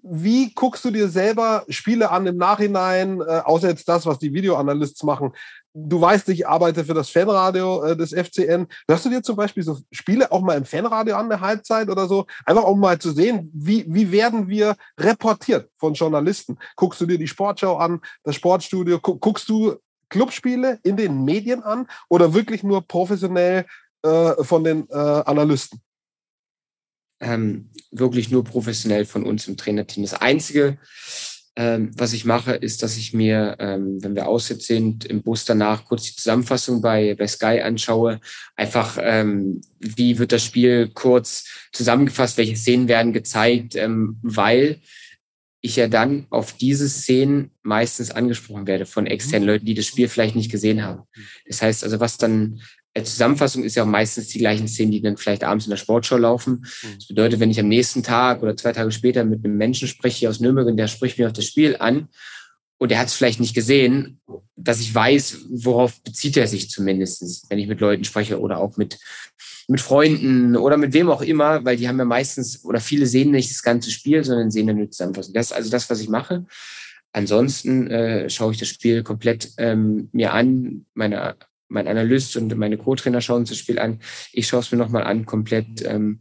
wie 0.04 0.54
guckst 0.54 0.86
du 0.86 0.92
dir 0.92 1.10
selber 1.10 1.66
Spiele 1.68 2.12
an 2.12 2.28
im 2.28 2.38
Nachhinein, 2.38 3.20
äh, 3.20 3.42
außer 3.44 3.70
jetzt 3.70 3.90
das, 3.90 4.06
was 4.06 4.20
die 4.20 4.32
Videoanalysts 4.32 5.02
machen? 5.02 5.34
Du 5.74 6.00
weißt, 6.00 6.30
ich 6.30 6.48
arbeite 6.48 6.86
für 6.86 6.94
das 6.94 7.10
Fanradio 7.10 7.84
äh, 7.84 7.98
des 7.98 8.12
FCN. 8.12 8.68
Hörst 8.88 9.06
du 9.06 9.10
dir 9.10 9.24
zum 9.24 9.36
Beispiel 9.36 9.64
so 9.64 9.80
Spiele 9.92 10.32
auch 10.32 10.42
mal 10.42 10.56
im 10.56 10.66
Fanradio 10.66 11.16
an, 11.16 11.30
der 11.30 11.42
Halbzeit 11.42 11.90
oder 11.90 12.08
so? 12.08 12.28
Einfach 12.46 12.66
um 12.66 12.80
mal 12.80 13.00
zu 13.00 13.12
sehen, 13.12 13.50
wie, 13.56 13.86
wie 13.88 14.12
werden 14.12 14.48
wir 14.48 14.76
reportiert 15.00 15.72
von 15.78 15.96
Journalisten? 15.96 16.60
Guckst 16.76 17.02
du 17.02 17.08
dir 17.08 17.18
die 17.18 17.28
Sportschau 17.28 17.78
an, 17.78 18.02
das 18.24 18.36
Sportstudio? 18.36 19.00
Guckst 19.00 19.50
du 19.50 19.78
Clubspiele 20.10 20.80
in 20.84 20.96
den 20.96 21.26
Medien 21.26 21.64
an 21.64 21.88
oder 22.08 22.36
wirklich 22.36 22.62
nur 22.62 22.88
professionell 22.88 23.66
äh, 24.04 24.44
von 24.44 24.64
den 24.64 24.88
äh, 24.92 24.94
Analysten? 24.96 25.83
Ähm, 27.24 27.70
wirklich 27.92 28.30
nur 28.30 28.44
professionell 28.44 29.06
von 29.06 29.24
uns 29.24 29.48
im 29.48 29.58
Trainerteam. 29.58 30.04
Das 30.04 30.14
Einzige, 30.14 30.78
ähm, 31.56 31.92
was 31.96 32.14
ich 32.14 32.26
mache, 32.26 32.54
ist, 32.54 32.84
dass 32.84 32.98
ich 32.98 33.14
mir, 33.14 33.56
ähm, 33.60 34.04
wenn 34.04 34.16
wir 34.16 34.28
aussetzt 34.28 34.68
sind, 34.68 35.06
im 35.06 35.22
Bus 35.22 35.46
danach 35.46 35.86
kurz 35.86 36.04
die 36.04 36.16
Zusammenfassung 36.16 36.82
bei, 36.82 37.16
bei 37.16 37.28
Sky 37.28 37.62
anschaue. 37.62 38.20
Einfach, 38.56 38.98
ähm, 39.02 39.62
wie 39.80 40.20
wird 40.20 40.32
das 40.32 40.44
Spiel 40.44 40.90
kurz 40.94 41.46
zusammengefasst, 41.72 42.38
welche 42.38 42.56
Szenen 42.56 42.88
werden 42.88 43.14
gezeigt, 43.14 43.76
ähm, 43.76 44.18
weil 44.22 44.82
ich 45.62 45.78
ja 45.78 45.88
dann 45.88 46.28
auf 46.30 46.58
diese 46.58 46.90
Szenen 46.90 47.52
meistens 47.62 48.12
angesprochen 48.12 48.68
werde 48.68 48.86
von 48.86 49.08
externen 49.08 49.48
Leuten, 49.48 49.66
die 49.66 49.76
das 49.76 49.86
Spiel 49.86 50.10
vielleicht 50.10 50.36
nicht 50.36 50.52
gesehen 50.52 50.84
haben. 50.84 51.04
Das 51.48 51.62
heißt 51.62 51.86
also, 51.86 52.02
was 52.02 52.18
dann 52.18 52.60
Zusammenfassung 53.02 53.64
ist 53.64 53.76
ja 53.76 53.84
auch 53.84 53.88
meistens 53.88 54.28
die 54.28 54.38
gleichen 54.38 54.68
Szenen, 54.68 54.92
die 54.92 55.02
dann 55.02 55.18
vielleicht 55.18 55.44
abends 55.44 55.66
in 55.66 55.72
der 55.72 55.78
Sportschau 55.78 56.18
laufen. 56.18 56.66
Mhm. 56.84 56.96
Das 56.96 57.08
bedeutet, 57.08 57.40
wenn 57.40 57.50
ich 57.50 57.60
am 57.60 57.68
nächsten 57.68 58.04
Tag 58.04 58.44
oder 58.44 58.56
zwei 58.56 58.72
Tage 58.72 58.92
später 58.92 59.26
mit 59.26 59.44
einem 59.44 59.58
Menschen 59.58 59.88
spreche 59.88 60.20
hier 60.20 60.30
aus 60.30 60.40
Nürnberg 60.40 60.76
der 60.78 60.88
spricht 60.88 61.18
mir 61.18 61.28
auf 61.28 61.34
das 61.34 61.46
Spiel 61.46 61.76
an 61.78 62.10
und 62.78 62.92
er 62.92 63.00
hat 63.00 63.08
es 63.08 63.14
vielleicht 63.14 63.40
nicht 63.40 63.56
gesehen, 63.56 64.20
dass 64.56 64.82
ich 64.82 64.94
weiß, 64.94 65.46
worauf 65.50 66.02
bezieht 66.04 66.38
er 66.38 66.48
sich 66.48 66.70
zumindestens, 66.70 67.46
wenn 67.50 67.58
ich 67.58 67.68
mit 67.68 67.80
Leuten 67.80 68.04
spreche 68.04 68.40
oder 68.40 68.58
auch 68.58 68.78
mit, 68.78 69.00
mit 69.68 69.82
Freunden 69.82 70.56
oder 70.56 70.78
mit 70.78 70.94
wem 70.94 71.10
auch 71.10 71.22
immer, 71.22 71.64
weil 71.66 71.78
die 71.78 71.88
haben 71.88 71.98
ja 71.98 72.06
meistens 72.06 72.64
oder 72.66 72.80
viele 72.80 73.06
sehen 73.06 73.32
nicht 73.32 73.50
das 73.50 73.64
ganze 73.64 73.90
Spiel, 73.90 74.24
sondern 74.24 74.52
sehen 74.52 74.68
dann 74.68 74.78
nur 74.78 74.92
Zusammenfassung. 74.92 75.34
Das 75.34 75.48
ist 75.48 75.54
also 75.54 75.72
das, 75.72 75.90
was 75.90 76.02
ich 76.02 76.10
mache. 76.10 76.46
Ansonsten 77.14 77.88
äh, 77.88 78.30
schaue 78.30 78.52
ich 78.52 78.58
das 78.58 78.68
Spiel 78.68 79.02
komplett 79.02 79.52
ähm, 79.58 80.10
mir 80.12 80.34
an, 80.34 80.86
meine 80.94 81.38
mein 81.74 81.88
Analyst 81.88 82.38
und 82.38 82.56
meine 82.58 82.78
Co-Trainer 82.78 83.22
schauen 83.22 83.46
das 83.46 83.58
Spiel 83.58 83.80
an. 83.80 84.00
Ich 84.32 84.48
schaue 84.48 84.62
es 84.62 84.72
mir 84.72 84.78
nochmal 84.78 85.04
an, 85.04 85.26
komplett. 85.26 85.86
Ähm, 85.86 86.20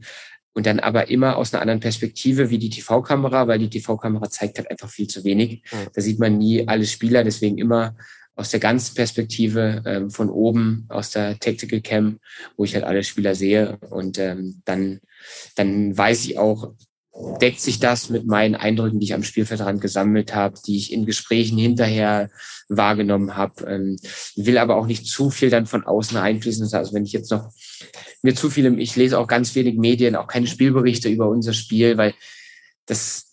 und 0.54 0.66
dann 0.66 0.80
aber 0.80 1.08
immer 1.08 1.36
aus 1.36 1.54
einer 1.54 1.62
anderen 1.62 1.80
Perspektive 1.80 2.50
wie 2.50 2.58
die 2.58 2.68
TV-Kamera, 2.68 3.48
weil 3.48 3.58
die 3.58 3.70
TV-Kamera 3.70 4.28
zeigt 4.28 4.58
halt 4.58 4.70
einfach 4.70 4.90
viel 4.90 5.06
zu 5.06 5.24
wenig. 5.24 5.62
Da 5.94 6.02
sieht 6.02 6.18
man 6.18 6.36
nie 6.36 6.68
alle 6.68 6.84
Spieler, 6.84 7.24
deswegen 7.24 7.56
immer 7.56 7.96
aus 8.34 8.50
der 8.50 8.60
ganzen 8.60 8.94
Perspektive 8.94 9.82
ähm, 9.86 10.10
von 10.10 10.30
oben, 10.30 10.86
aus 10.88 11.10
der 11.10 11.38
Tactical 11.38 11.80
Cam, 11.80 12.18
wo 12.56 12.64
ich 12.64 12.74
halt 12.74 12.84
alle 12.84 13.04
Spieler 13.04 13.34
sehe. 13.34 13.78
Und 13.90 14.18
ähm, 14.18 14.62
dann, 14.64 15.00
dann 15.54 15.96
weiß 15.96 16.24
ich 16.26 16.38
auch, 16.38 16.74
deckt 17.40 17.60
sich 17.60 17.78
das 17.78 18.08
mit 18.08 18.26
meinen 18.26 18.54
Eindrücken, 18.54 18.98
die 18.98 19.04
ich 19.04 19.14
am 19.14 19.22
Spielfeldrand 19.22 19.80
gesammelt 19.80 20.34
habe, 20.34 20.54
die 20.66 20.78
ich 20.78 20.92
in 20.92 21.04
Gesprächen 21.04 21.58
hinterher 21.58 22.30
wahrgenommen 22.68 23.36
habe. 23.36 23.64
Ähm, 23.66 23.98
will 24.36 24.58
aber 24.58 24.76
auch 24.76 24.86
nicht 24.86 25.06
zu 25.06 25.30
viel 25.30 25.50
dann 25.50 25.66
von 25.66 25.84
außen 25.84 26.16
einfließen. 26.16 26.72
Also 26.72 26.94
wenn 26.94 27.04
ich 27.04 27.12
jetzt 27.12 27.30
noch 27.30 27.52
mir 28.22 28.34
zu 28.34 28.48
viel, 28.48 28.78
ich 28.78 28.96
lese 28.96 29.18
auch 29.18 29.26
ganz 29.26 29.54
wenig 29.54 29.76
Medien, 29.76 30.16
auch 30.16 30.26
keine 30.26 30.46
Spielberichte 30.46 31.08
über 31.08 31.28
unser 31.28 31.52
Spiel, 31.52 31.98
weil 31.98 32.14
das 32.86 33.32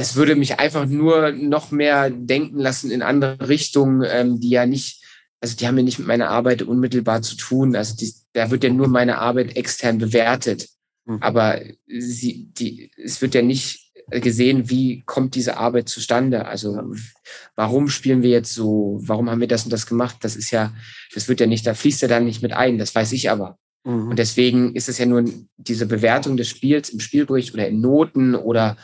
das 0.00 0.16
würde 0.16 0.34
mich 0.34 0.58
einfach 0.58 0.86
nur 0.86 1.32
noch 1.32 1.72
mehr 1.72 2.10
denken 2.10 2.58
lassen 2.58 2.90
in 2.90 3.02
andere 3.02 3.48
Richtungen, 3.48 4.02
ähm, 4.08 4.40
die 4.40 4.50
ja 4.50 4.64
nicht, 4.64 5.04
also 5.40 5.56
die 5.56 5.66
haben 5.66 5.76
ja 5.76 5.82
nicht 5.84 5.98
mit 5.98 6.08
meiner 6.08 6.30
Arbeit 6.30 6.62
unmittelbar 6.62 7.22
zu 7.22 7.36
tun. 7.36 7.76
Also 7.76 7.96
die, 7.96 8.12
da 8.32 8.50
wird 8.50 8.64
ja 8.64 8.70
nur 8.70 8.88
meine 8.88 9.18
Arbeit 9.18 9.56
extern 9.56 9.98
bewertet. 9.98 10.68
Mhm. 11.10 11.22
Aber 11.22 11.60
sie, 11.88 12.46
die, 12.52 12.90
es 12.96 13.20
wird 13.20 13.34
ja 13.34 13.42
nicht 13.42 13.92
gesehen, 14.10 14.70
wie 14.70 15.02
kommt 15.06 15.34
diese 15.34 15.56
Arbeit 15.56 15.88
zustande? 15.88 16.46
Also 16.46 16.80
warum 17.56 17.88
spielen 17.88 18.22
wir 18.22 18.30
jetzt 18.30 18.54
so? 18.54 19.00
Warum 19.02 19.28
haben 19.28 19.40
wir 19.40 19.48
das 19.48 19.64
und 19.64 19.72
das 19.72 19.86
gemacht? 19.86 20.16
Das 20.20 20.36
ist 20.36 20.50
ja, 20.50 20.72
das 21.14 21.28
wird 21.28 21.40
ja 21.40 21.46
nicht, 21.46 21.66
da 21.66 21.74
fließt 21.74 22.02
ja 22.02 22.08
dann 22.08 22.24
nicht 22.24 22.42
mit 22.42 22.52
ein. 22.52 22.78
Das 22.78 22.94
weiß 22.94 23.12
ich 23.12 23.30
aber. 23.30 23.58
Mhm. 23.84 24.08
Und 24.10 24.18
deswegen 24.18 24.74
ist 24.74 24.88
es 24.88 24.98
ja 24.98 25.06
nur 25.06 25.24
diese 25.56 25.86
Bewertung 25.86 26.36
des 26.36 26.48
Spiels 26.48 26.90
im 26.90 27.00
Spielbericht 27.00 27.54
oder 27.54 27.66
in 27.66 27.80
Noten 27.80 28.34
oder 28.34 28.76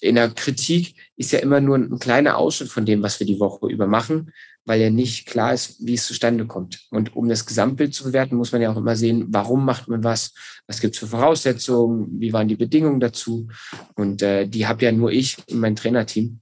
in 0.00 0.14
der 0.16 0.30
Kritik 0.30 0.94
ist 1.16 1.32
ja 1.32 1.40
immer 1.40 1.60
nur 1.60 1.76
ein 1.76 1.98
kleiner 1.98 2.36
Ausschnitt 2.36 2.70
von 2.70 2.86
dem, 2.86 3.02
was 3.02 3.20
wir 3.20 3.26
die 3.26 3.40
Woche 3.40 3.68
über 3.68 3.86
machen, 3.86 4.32
weil 4.64 4.80
ja 4.80 4.90
nicht 4.90 5.26
klar 5.26 5.54
ist, 5.54 5.84
wie 5.84 5.94
es 5.94 6.06
zustande 6.06 6.46
kommt. 6.46 6.86
Und 6.90 7.16
um 7.16 7.28
das 7.28 7.46
Gesamtbild 7.46 7.94
zu 7.94 8.04
bewerten, 8.04 8.36
muss 8.36 8.52
man 8.52 8.62
ja 8.62 8.70
auch 8.70 8.76
immer 8.76 8.96
sehen, 8.96 9.26
warum 9.30 9.64
macht 9.64 9.88
man 9.88 10.04
was, 10.04 10.32
was 10.66 10.80
gibt 10.80 10.94
es 10.94 11.00
für 11.00 11.06
Voraussetzungen, 11.06 12.20
wie 12.20 12.32
waren 12.32 12.48
die 12.48 12.56
Bedingungen 12.56 13.00
dazu. 13.00 13.48
Und 13.94 14.22
äh, 14.22 14.46
die 14.46 14.66
habe 14.66 14.84
ja 14.84 14.92
nur 14.92 15.12
ich 15.12 15.38
und 15.50 15.60
mein 15.60 15.76
Trainerteam. 15.76 16.40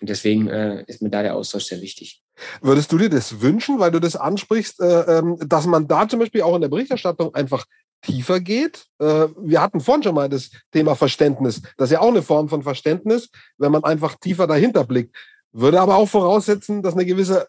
Und 0.00 0.10
deswegen 0.10 0.48
äh, 0.48 0.84
ist 0.86 1.02
mir 1.02 1.10
da 1.10 1.22
der 1.22 1.34
Austausch 1.34 1.64
sehr 1.64 1.80
wichtig. 1.80 2.22
Würdest 2.60 2.92
du 2.92 2.98
dir 2.98 3.08
das 3.08 3.40
wünschen, 3.40 3.78
weil 3.78 3.90
du 3.90 4.00
das 4.00 4.16
ansprichst, 4.16 4.80
äh, 4.80 5.18
ähm, 5.18 5.38
dass 5.46 5.66
man 5.66 5.88
da 5.88 6.06
zum 6.06 6.20
Beispiel 6.20 6.42
auch 6.42 6.54
in 6.54 6.60
der 6.60 6.68
Berichterstattung 6.68 7.34
einfach 7.34 7.64
tiefer 8.02 8.40
geht. 8.40 8.86
Äh, 8.98 9.28
wir 9.38 9.60
hatten 9.60 9.80
vorhin 9.80 10.02
schon 10.02 10.14
mal 10.14 10.28
das 10.28 10.50
Thema 10.70 10.94
Verständnis. 10.94 11.62
Das 11.76 11.88
ist 11.88 11.94
ja 11.94 12.00
auch 12.00 12.08
eine 12.08 12.22
Form 12.22 12.48
von 12.48 12.62
Verständnis, 12.62 13.30
wenn 13.56 13.72
man 13.72 13.84
einfach 13.84 14.16
tiefer 14.16 14.46
dahinter 14.46 14.84
blickt. 14.84 15.16
Würde 15.56 15.80
aber 15.80 15.96
auch 15.96 16.08
voraussetzen, 16.08 16.82
dass 16.82 16.94
eine 16.94 17.06
gewisse 17.06 17.48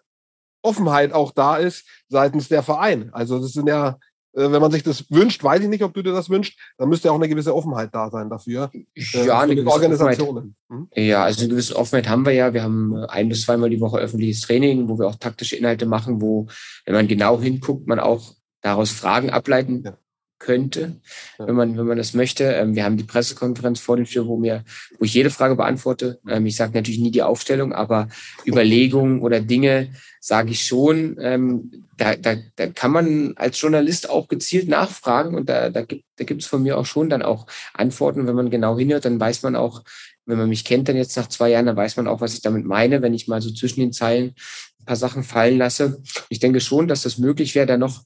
Offenheit 0.61 1.11
auch 1.11 1.31
da 1.31 1.57
ist 1.57 1.85
seitens 2.07 2.47
der 2.47 2.63
Verein. 2.63 3.09
Also 3.13 3.39
das 3.39 3.51
sind 3.51 3.67
ja, 3.67 3.97
äh, 4.33 4.49
wenn 4.51 4.61
man 4.61 4.71
sich 4.71 4.83
das 4.83 5.11
wünscht, 5.11 5.43
weiß 5.43 5.61
ich 5.63 5.67
nicht, 5.67 5.83
ob 5.83 5.93
du 5.93 6.01
dir 6.01 6.13
das 6.13 6.29
wünschst, 6.29 6.57
dann 6.77 6.87
müsste 6.87 7.09
ja 7.09 7.11
auch 7.11 7.17
eine 7.17 7.27
gewisse 7.27 7.53
Offenheit 7.53 7.93
da 7.93 8.09
sein 8.09 8.29
dafür. 8.29 8.71
Äh, 8.73 9.25
ja, 9.25 9.41
eine 9.41 9.55
gewisse 9.55 9.73
Organisationen. 9.73 10.55
Hm? 10.69 10.87
Ja, 10.95 11.23
also 11.23 11.41
eine 11.41 11.49
gewisse 11.49 11.75
Offenheit 11.75 12.07
haben 12.07 12.25
wir 12.25 12.31
ja. 12.31 12.53
Wir 12.53 12.63
haben 12.63 12.95
ein 12.95 13.27
bis 13.27 13.43
zweimal 13.43 13.69
die 13.69 13.81
Woche 13.81 13.99
öffentliches 13.99 14.41
Training, 14.41 14.87
wo 14.87 14.97
wir 14.97 15.07
auch 15.07 15.15
taktische 15.15 15.57
Inhalte 15.57 15.85
machen, 15.85 16.21
wo, 16.21 16.47
wenn 16.85 16.95
man 16.95 17.07
genau 17.07 17.41
hinguckt, 17.41 17.87
man 17.87 17.99
auch 17.99 18.33
daraus 18.61 18.91
Fragen 18.91 19.29
ableiten 19.29 19.83
ja 19.83 19.97
könnte, 20.39 21.01
wenn 21.37 21.55
man, 21.55 21.77
wenn 21.77 21.85
man 21.85 21.97
das 21.97 22.13
möchte. 22.13 22.43
Ähm, 22.43 22.75
wir 22.75 22.83
haben 22.83 22.97
die 22.97 23.03
Pressekonferenz 23.03 23.79
vor 23.79 23.95
dem 23.95 24.05
Spiel, 24.05 24.25
wo 24.25 24.37
mir, 24.37 24.63
wo 24.99 25.05
ich 25.05 25.13
jede 25.13 25.29
Frage 25.29 25.55
beantworte. 25.55 26.19
Ähm, 26.27 26.45
ich 26.45 26.55
sage 26.55 26.73
natürlich 26.73 26.99
nie 26.99 27.11
die 27.11 27.23
Aufstellung, 27.23 27.73
aber 27.73 28.07
Überlegungen 28.45 29.21
oder 29.21 29.39
Dinge 29.39 29.91
sage 30.19 30.51
ich 30.51 30.65
schon. 30.65 31.17
Ähm, 31.19 31.85
da, 31.97 32.15
da, 32.15 32.35
da 32.55 32.67
kann 32.67 32.91
man 32.91 33.33
als 33.37 33.59
Journalist 33.59 34.09
auch 34.09 34.27
gezielt 34.27 34.67
nachfragen 34.67 35.35
und 35.35 35.49
da, 35.49 35.69
da 35.69 35.81
gibt 35.81 36.03
da 36.17 36.23
gibt's 36.23 36.47
von 36.47 36.63
mir 36.63 36.77
auch 36.77 36.85
schon 36.85 37.09
dann 37.09 37.21
auch 37.21 37.47
Antworten. 37.73 38.27
Wenn 38.27 38.35
man 38.35 38.49
genau 38.49 38.77
hinhört, 38.77 39.05
dann 39.05 39.19
weiß 39.19 39.43
man 39.43 39.55
auch, 39.55 39.83
wenn 40.25 40.37
man 40.37 40.49
mich 40.49 40.65
kennt, 40.65 40.89
dann 40.89 40.97
jetzt 40.97 41.15
nach 41.15 41.29
zwei 41.29 41.51
Jahren, 41.51 41.67
dann 41.67 41.77
weiß 41.77 41.95
man 41.97 42.07
auch, 42.07 42.21
was 42.21 42.33
ich 42.33 42.41
damit 42.41 42.65
meine, 42.65 43.01
wenn 43.01 43.13
ich 43.13 43.27
mal 43.27 43.41
so 43.41 43.51
zwischen 43.51 43.79
den 43.79 43.93
Zeilen 43.93 44.33
ein 44.79 44.85
paar 44.85 44.95
Sachen 44.95 45.23
fallen 45.23 45.57
lasse. 45.57 46.01
Ich 46.29 46.39
denke 46.39 46.59
schon, 46.59 46.87
dass 46.87 47.03
das 47.03 47.17
möglich 47.17 47.55
wäre, 47.55 47.67
da 47.67 47.77
noch 47.77 48.03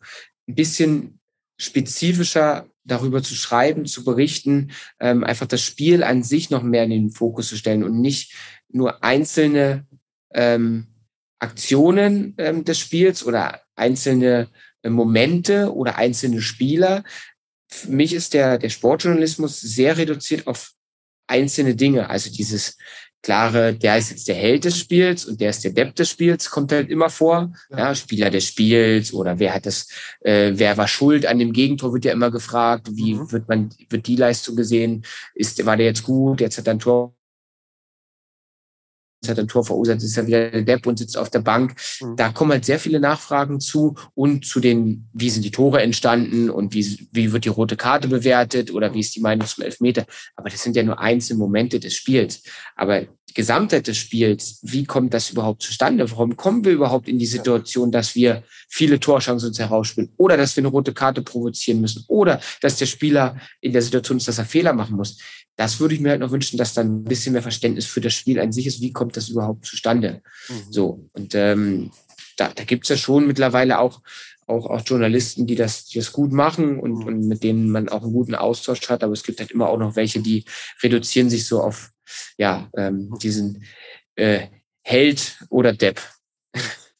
ein 0.47 0.55
bisschen 0.55 1.20
spezifischer 1.61 2.67
darüber 2.83 3.21
zu 3.21 3.35
schreiben, 3.35 3.85
zu 3.85 4.03
berichten, 4.03 4.71
ähm, 4.99 5.23
einfach 5.23 5.45
das 5.45 5.61
Spiel 5.61 6.03
an 6.03 6.23
sich 6.23 6.49
noch 6.49 6.63
mehr 6.63 6.83
in 6.83 6.89
den 6.89 7.11
Fokus 7.11 7.49
zu 7.49 7.55
stellen 7.55 7.83
und 7.83 8.01
nicht 8.01 8.33
nur 8.69 9.03
einzelne 9.03 9.85
ähm, 10.33 10.87
Aktionen 11.39 12.33
ähm, 12.37 12.65
des 12.65 12.79
Spiels 12.79 13.23
oder 13.23 13.61
einzelne 13.75 14.49
äh, 14.81 14.89
Momente 14.89 15.73
oder 15.73 15.97
einzelne 15.97 16.41
Spieler. 16.41 17.03
Für 17.69 17.91
mich 17.91 18.13
ist 18.13 18.33
der, 18.33 18.57
der 18.57 18.69
Sportjournalismus 18.69 19.61
sehr 19.61 19.97
reduziert 19.97 20.47
auf 20.47 20.71
einzelne 21.27 21.75
Dinge. 21.75 22.09
Also 22.09 22.31
dieses 22.31 22.77
klare, 23.21 23.73
der 23.73 23.97
ist 23.97 24.09
jetzt 24.09 24.27
der 24.27 24.35
Held 24.35 24.65
des 24.65 24.77
Spiels 24.77 25.25
und 25.25 25.39
der 25.39 25.51
ist 25.51 25.63
der 25.63 25.71
Depp 25.71 25.95
des 25.95 26.09
Spiels, 26.09 26.49
kommt 26.49 26.71
halt 26.71 26.89
immer 26.89 27.09
vor. 27.09 27.53
Ja, 27.69 27.93
Spieler 27.93 28.29
des 28.29 28.47
Spiels 28.47 29.13
oder 29.13 29.39
wer 29.39 29.53
hat 29.53 29.65
das, 29.65 29.87
äh, 30.21 30.51
wer 30.55 30.77
war 30.77 30.87
schuld 30.87 31.25
an 31.25 31.39
dem 31.39 31.53
Gegentor, 31.53 31.93
wird 31.93 32.05
ja 32.05 32.13
immer 32.13 32.31
gefragt. 32.31 32.87
Wie 32.91 33.15
mhm. 33.15 33.31
wird 33.31 33.47
man, 33.47 33.69
wird 33.89 34.07
die 34.07 34.15
Leistung 34.15 34.55
gesehen? 34.55 35.03
Ist, 35.35 35.63
war 35.65 35.77
der 35.77 35.87
jetzt 35.87 36.03
gut? 36.03 36.41
Jetzt 36.41 36.57
hat 36.57 36.67
er 36.67 36.73
ein 36.73 36.79
Tor 36.79 37.15
hat 39.29 39.39
ein 39.39 39.47
Tor 39.47 39.63
verursacht, 39.63 40.01
ist 40.01 40.15
ja 40.15 40.25
wieder 40.25 40.49
der 40.49 40.63
Depp 40.63 40.87
und 40.87 40.97
sitzt 40.97 41.17
auf 41.17 41.29
der 41.29 41.39
Bank. 41.39 41.75
Mhm. 42.01 42.15
Da 42.15 42.29
kommen 42.29 42.51
halt 42.51 42.65
sehr 42.65 42.79
viele 42.79 42.99
Nachfragen 42.99 43.59
zu 43.59 43.95
und 44.15 44.45
zu 44.45 44.59
den, 44.59 45.07
wie 45.13 45.29
sind 45.29 45.45
die 45.45 45.51
Tore 45.51 45.81
entstanden 45.81 46.49
und 46.49 46.73
wie, 46.73 47.07
wie 47.11 47.31
wird 47.31 47.45
die 47.45 47.49
rote 47.49 47.77
Karte 47.77 48.07
bewertet 48.07 48.71
oder 48.71 48.93
wie 48.93 48.99
ist 48.99 49.15
die 49.15 49.21
Meinung 49.21 49.47
zum 49.47 49.63
Elfmeter. 49.63 50.05
Aber 50.35 50.49
das 50.49 50.63
sind 50.63 50.75
ja 50.75 50.83
nur 50.83 50.99
einzelne 50.99 51.39
Momente 51.39 51.79
des 51.79 51.93
Spiels. 51.93 52.43
Aber 52.75 53.05
die 53.31 53.33
Gesamtheit 53.33 53.87
des 53.87 53.97
Spiels, 53.97 54.59
wie 54.61 54.83
kommt 54.83 55.13
das 55.13 55.29
überhaupt 55.29 55.61
zustande? 55.61 56.09
Warum 56.11 56.35
kommen 56.35 56.65
wir 56.65 56.73
überhaupt 56.73 57.07
in 57.07 57.17
die 57.17 57.25
Situation, 57.25 57.91
dass 57.91 58.13
wir 58.15 58.43
viele 58.67 58.99
Torchancen 58.99 59.49
uns 59.49 59.59
herausspielen 59.59 60.11
oder 60.17 60.35
dass 60.35 60.55
wir 60.55 60.61
eine 60.61 60.67
rote 60.67 60.93
Karte 60.93 61.21
provozieren 61.21 61.79
müssen 61.79 62.03
oder 62.07 62.41
dass 62.61 62.77
der 62.77 62.87
Spieler 62.87 63.37
in 63.61 63.71
der 63.71 63.81
Situation 63.81 64.17
ist, 64.17 64.27
dass 64.27 64.37
er 64.37 64.45
Fehler 64.45 64.73
machen 64.73 64.97
muss? 64.97 65.17
Das 65.61 65.79
würde 65.79 65.93
ich 65.93 66.01
mir 66.01 66.09
halt 66.09 66.21
noch 66.21 66.31
wünschen, 66.31 66.57
dass 66.57 66.73
dann 66.73 67.01
ein 67.01 67.03
bisschen 67.03 67.33
mehr 67.33 67.43
Verständnis 67.43 67.85
für 67.85 68.01
das 68.01 68.15
Spiel 68.15 68.39
an 68.39 68.51
sich 68.51 68.65
ist. 68.65 68.81
Wie 68.81 68.91
kommt 68.91 69.15
das 69.15 69.29
überhaupt 69.29 69.67
zustande? 69.67 70.23
Mhm. 70.49 70.71
So, 70.71 71.07
und 71.13 71.35
ähm, 71.35 71.91
da, 72.35 72.49
da 72.49 72.63
gibt 72.63 72.85
es 72.85 72.89
ja 72.89 72.97
schon 72.97 73.27
mittlerweile 73.27 73.77
auch, 73.77 74.01
auch, 74.47 74.65
auch 74.65 74.81
Journalisten, 74.83 75.45
die 75.45 75.53
das, 75.53 75.85
die 75.85 75.99
das 75.99 76.13
gut 76.13 76.31
machen 76.31 76.79
und, 76.79 76.93
mhm. 76.93 77.05
und 77.05 77.27
mit 77.27 77.43
denen 77.43 77.69
man 77.69 77.89
auch 77.89 78.01
einen 78.01 78.11
guten 78.11 78.33
Austausch 78.33 78.89
hat. 78.89 79.03
Aber 79.03 79.13
es 79.13 79.21
gibt 79.21 79.39
halt 79.39 79.51
immer 79.51 79.69
auch 79.69 79.77
noch 79.77 79.95
welche, 79.95 80.19
die 80.19 80.45
reduzieren 80.81 81.29
sich 81.29 81.45
so 81.45 81.61
auf 81.61 81.91
ja, 82.39 82.67
ähm, 82.75 83.09
mhm. 83.09 83.19
diesen 83.19 83.63
äh, 84.15 84.47
Held 84.81 85.37
oder 85.49 85.73
Depp. 85.73 86.01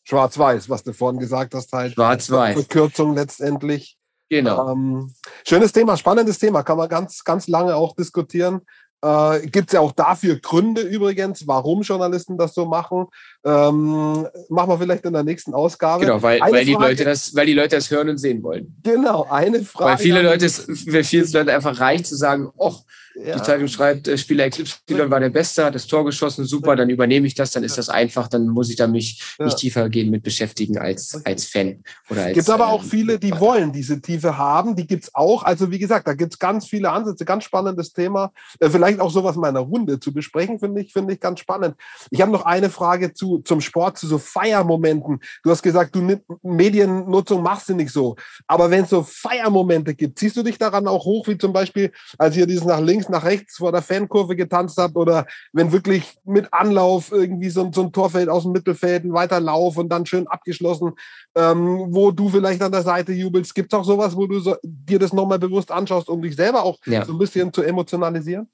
Schwarz-Weiß, 0.04 0.69
was 0.69 0.84
du 0.84 0.93
vorhin 0.93 1.19
gesagt 1.19 1.56
hast, 1.56 1.74
halt. 1.74 1.93
Schwarz-Weiß. 1.93 2.54
Verkürzung 2.54 3.15
letztendlich. 3.15 3.97
Genau. 4.32 4.72
Ähm, 4.72 5.13
schönes 5.46 5.74
Thema, 5.74 5.98
spannendes 5.98 6.39
Thema, 6.39 6.63
kann 6.63 6.78
man 6.78 6.88
ganz, 6.88 7.22
ganz 7.26 7.50
lange 7.50 7.76
auch 7.76 7.94
diskutieren. 7.98 8.62
Äh, 9.02 9.41
Gibt 9.48 9.67
es 9.67 9.74
ja 9.74 9.82
auch 9.82 9.91
dafür 9.91 10.39
Gründe 10.39 10.84
übrigens, 10.84 11.46
warum 11.48 11.82
Journalisten 11.82 12.38
das 12.38 12.54
so 12.54 12.65
machen. 12.65 13.08
Ähm, 13.43 14.27
machen 14.49 14.69
wir 14.69 14.77
vielleicht 14.77 15.06
in 15.06 15.13
der 15.13 15.23
nächsten 15.23 15.54
Ausgabe. 15.54 16.06
Genau, 16.06 16.21
weil, 16.21 16.39
weil, 16.41 16.65
die 16.65 16.73
Leute 16.73 17.04
das, 17.06 17.36
weil 17.36 17.47
die 17.47 17.54
Leute 17.54 17.75
das 17.75 17.89
hören 17.89 18.10
und 18.10 18.17
sehen 18.17 18.43
wollen. 18.43 18.75
Genau, 18.84 19.27
eine 19.30 19.63
Frage. 19.63 19.91
Weil 19.91 19.97
viele 19.97 20.21
Leute, 20.21 20.45
es, 20.45 20.60
für 20.60 21.04
viele 21.04 21.25
Leute 21.25 21.54
einfach 21.54 21.80
reicht 21.80 22.06
zu 22.06 22.15
sagen, 22.15 22.51
ach, 22.60 22.82
ja. 23.15 23.36
Die 23.36 23.41
Zeitung 23.41 23.67
schreibt, 23.67 24.08
äh, 24.08 24.17
Spieler 24.17 24.45
Eclipse 24.45 24.77
war 24.88 25.19
der 25.19 25.30
Beste, 25.30 25.65
hat 25.65 25.75
das 25.75 25.88
Tor 25.88 26.06
geschossen, 26.06 26.45
super, 26.45 26.75
dann 26.75 26.89
übernehme 26.89 27.27
ich 27.27 27.36
das, 27.36 27.51
dann 27.51 27.63
ist 27.63 27.77
das 27.77 27.89
einfach, 27.89 28.27
dann 28.27 28.47
muss 28.47 28.69
ich 28.69 28.77
da 28.77 28.88
mich 28.88 29.36
ja. 29.38 29.45
nicht 29.45 29.58
tiefer 29.58 29.89
gehen 29.89 30.10
mit 30.10 30.23
beschäftigen 30.23 30.77
als, 30.77 31.21
als 31.25 31.45
Fan. 31.45 31.84
Oder 32.10 32.25
als, 32.25 32.34
gibt 32.34 32.49
aber 32.49 32.67
auch 32.69 32.84
ähm, 32.84 32.89
viele, 32.89 33.19
die 33.19 33.38
wollen 33.38 33.73
diese 33.73 34.01
Tiefe 34.01 34.38
haben, 34.38 34.75
die 34.75 34.88
gibt 34.88 35.04
es 35.04 35.15
auch. 35.15 35.43
Also 35.43 35.71
wie 35.71 35.80
gesagt, 35.80 36.08
da 36.08 36.13
gibt 36.13 36.34
es 36.34 36.39
ganz 36.39 36.67
viele 36.67 36.89
Ansätze, 36.89 37.25
ganz 37.25 37.43
spannendes 37.43 37.91
Thema. 37.91 38.32
Äh, 38.60 38.69
vielleicht 38.69 38.99
auch 38.99 39.12
sowas 39.12 39.36
in 39.36 39.41
meiner 39.41 39.60
Runde 39.60 39.99
zu 39.99 40.13
besprechen, 40.13 40.60
finde 40.60 40.82
ich, 40.82 40.93
finde 40.93 41.13
ich 41.13 41.19
ganz 41.19 41.39
spannend. 41.41 41.75
Ich 42.12 42.21
habe 42.21 42.32
noch 42.32 42.45
eine 42.45 42.69
Frage 42.69 43.13
zu 43.13 43.31
zu, 43.32 43.39
zum 43.44 43.62
Sport, 43.62 43.98
zu 43.98 44.08
so 44.08 44.17
Feiermomenten? 44.17 45.20
Du 45.44 45.50
hast 45.50 45.62
gesagt, 45.62 45.96
du 45.96 46.20
Mediennutzung 46.41 47.41
machst 47.41 47.70
du 47.70 47.76
nicht 47.76 47.91
so. 47.91 48.15
Aber 48.48 48.70
wenn 48.70 48.84
es 48.84 48.89
so 48.89 49.04
Feiermomente 49.04 49.94
gibt, 49.94 50.20
ziehst 50.20 50.38
du 50.38 50.44
dich 50.44 50.58
daran 50.58 50.88
auch 50.88 51.06
hoch, 51.06 51.28
wie 51.28 51.38
zum 51.38 51.54
Beispiel, 51.54 51.91
als 52.17 52.36
ihr 52.38 52.46
dieses 52.46 52.65
nach 52.65 52.80
links, 52.80 53.10
nach 53.10 53.24
rechts 53.24 53.58
vor 53.58 53.72
der 53.72 53.82
Fankurve 53.82 54.36
getanzt 54.36 54.78
habt 54.78 54.96
oder 54.96 55.26
wenn 55.54 55.72
wirklich 55.72 56.17
mit 56.26 56.54
Anlauf 56.54 57.12
irgendwie 57.12 57.50
so, 57.50 57.70
so 57.74 57.84
ein 57.84 57.91
Torfeld 57.91 58.30
aus 58.30 58.44
dem 58.44 58.52
Mittelfeld, 58.52 59.04
ein 59.04 59.13
weiter 59.13 59.39
Lauf 59.39 59.78
und 59.78 59.89
dann 59.89 60.06
schön 60.06 60.28
abgeschlossen, 60.28 60.91
ähm, 61.36 61.88
wo 61.89 62.12
du 62.12 62.30
vielleicht 62.30 62.62
an 62.62 62.72
der 62.72 62.84
Seite 62.84 63.13
jubelst. 63.13 63.56
Gibt 63.56 63.74
es 63.74 63.80
auch 63.80 63.86
sowas, 63.86 64.15
wo 64.15 64.28
du 64.28 64.39
so, 64.39 64.56
dir 64.63 65.00
das 65.00 65.13
nochmal 65.13 65.39
bewusst 65.39 65.72
anschaust, 65.72 66.10
um 66.10 66.22
dich 66.22 66.36
selber 66.36 66.63
auch 66.63 66.78
ja. 66.86 67.06
so 67.06 67.13
ein 67.13 67.20
bisschen 67.20 67.54
zu 67.54 67.62
emotionalisieren? 67.62 68.48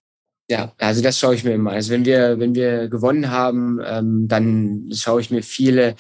Ja, 0.50 0.72
also 0.78 1.02
das 1.02 1.20
schaue 1.20 1.36
ich 1.36 1.44
mir 1.44 1.54
immer. 1.54 1.72
Also 1.72 1.92
wenn 1.92 2.06
wir, 2.06 2.40
wenn 2.40 2.56
wir 2.56 2.88
gewonnen 2.88 3.30
haben, 3.30 3.82
ähm, 3.86 4.30
dann 4.30 4.90
schaue 4.94 5.20
ich 5.20 5.30
mir 5.30 5.44
viele 5.44 5.96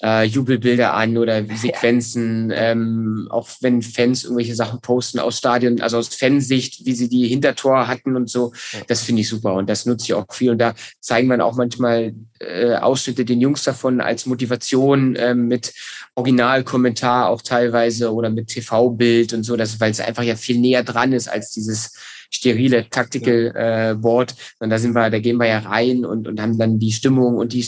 äh, 0.00 0.22
Jubelbilder 0.22 0.94
an 0.94 1.18
oder 1.18 1.44
Sequenzen, 1.56 2.52
ähm, 2.54 3.26
auch 3.28 3.48
wenn 3.60 3.82
Fans 3.82 4.22
irgendwelche 4.22 4.54
Sachen 4.54 4.80
posten 4.80 5.18
aus 5.18 5.38
Stadion, 5.38 5.80
also 5.80 5.98
aus 5.98 6.14
Fansicht, 6.14 6.86
wie 6.86 6.94
sie 6.94 7.08
die 7.08 7.26
Hintertor 7.26 7.88
hatten 7.88 8.14
und 8.14 8.30
so. 8.30 8.52
Das 8.86 9.02
finde 9.02 9.22
ich 9.22 9.28
super 9.28 9.54
und 9.54 9.68
das 9.68 9.84
nutze 9.84 10.04
ich 10.06 10.14
auch 10.14 10.26
viel. 10.32 10.52
Und 10.52 10.58
da 10.58 10.74
zeigen 11.00 11.26
wir 11.26 11.44
auch 11.44 11.56
manchmal 11.56 12.14
äh, 12.38 12.76
Ausschnitte 12.76 13.24
den 13.24 13.40
Jungs 13.40 13.64
davon 13.64 14.00
als 14.00 14.26
Motivation 14.26 15.16
äh, 15.16 15.34
mit 15.34 15.74
Originalkommentar 16.14 17.28
auch 17.28 17.42
teilweise 17.42 18.12
oder 18.12 18.30
mit 18.30 18.46
TV-Bild 18.46 19.32
und 19.32 19.42
so, 19.42 19.56
das, 19.56 19.80
weil 19.80 19.90
es 19.90 19.98
einfach 19.98 20.22
ja 20.22 20.36
viel 20.36 20.58
näher 20.58 20.84
dran 20.84 21.12
ist 21.12 21.26
als 21.26 21.50
dieses 21.50 21.92
sterile 22.30 22.88
Tactical 22.88 23.52
äh, 23.54 23.94
Board, 23.94 24.34
sondern 24.58 24.76
da 24.76 24.78
sind 24.78 24.94
wir, 24.94 25.10
da 25.10 25.18
gehen 25.18 25.38
wir 25.38 25.46
ja 25.46 25.58
rein 25.60 26.04
und, 26.04 26.28
und 26.28 26.40
haben 26.40 26.58
dann 26.58 26.78
die 26.78 26.92
Stimmung 26.92 27.36
und 27.36 27.52
die, 27.52 27.66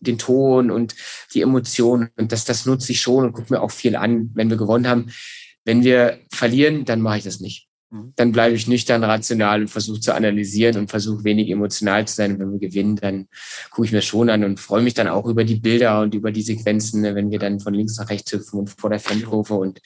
den 0.00 0.18
Ton 0.18 0.70
und 0.70 0.94
die 1.34 1.42
Emotionen 1.42 2.10
und 2.16 2.32
das, 2.32 2.44
das 2.44 2.66
nutze 2.66 2.92
ich 2.92 3.00
schon 3.00 3.26
und 3.26 3.32
gucke 3.32 3.52
mir 3.52 3.60
auch 3.60 3.70
viel 3.70 3.96
an, 3.96 4.30
wenn 4.34 4.50
wir 4.50 4.56
gewonnen 4.56 4.88
haben. 4.88 5.10
Wenn 5.64 5.84
wir 5.84 6.18
verlieren, 6.32 6.84
dann 6.84 7.00
mache 7.00 7.18
ich 7.18 7.24
das 7.24 7.40
nicht. 7.40 7.68
Mhm. 7.90 8.12
Dann 8.16 8.32
bleibe 8.32 8.54
ich 8.54 8.66
nüchtern, 8.66 9.04
rational 9.04 9.62
und 9.62 9.68
versuche 9.68 10.00
zu 10.00 10.14
analysieren 10.14 10.76
und 10.78 10.90
versuche 10.90 11.24
wenig 11.24 11.50
emotional 11.50 12.06
zu 12.06 12.14
sein. 12.14 12.32
Und 12.32 12.40
wenn 12.40 12.52
wir 12.52 12.68
gewinnen, 12.68 12.96
dann 12.96 13.28
gucke 13.70 13.86
ich 13.86 13.92
mir 13.92 14.02
schon 14.02 14.30
an 14.30 14.44
und 14.44 14.60
freue 14.60 14.82
mich 14.82 14.94
dann 14.94 15.08
auch 15.08 15.26
über 15.26 15.44
die 15.44 15.56
Bilder 15.56 16.00
und 16.00 16.14
über 16.14 16.32
die 16.32 16.42
Sequenzen, 16.42 17.02
ne, 17.02 17.14
wenn 17.14 17.30
wir 17.30 17.38
dann 17.38 17.60
von 17.60 17.74
links 17.74 17.98
nach 17.98 18.08
rechts 18.08 18.32
hüpfen 18.32 18.60
und 18.60 18.70
vor 18.70 18.90
der 18.90 19.00
Fankurve. 19.00 19.54
Und 19.54 19.80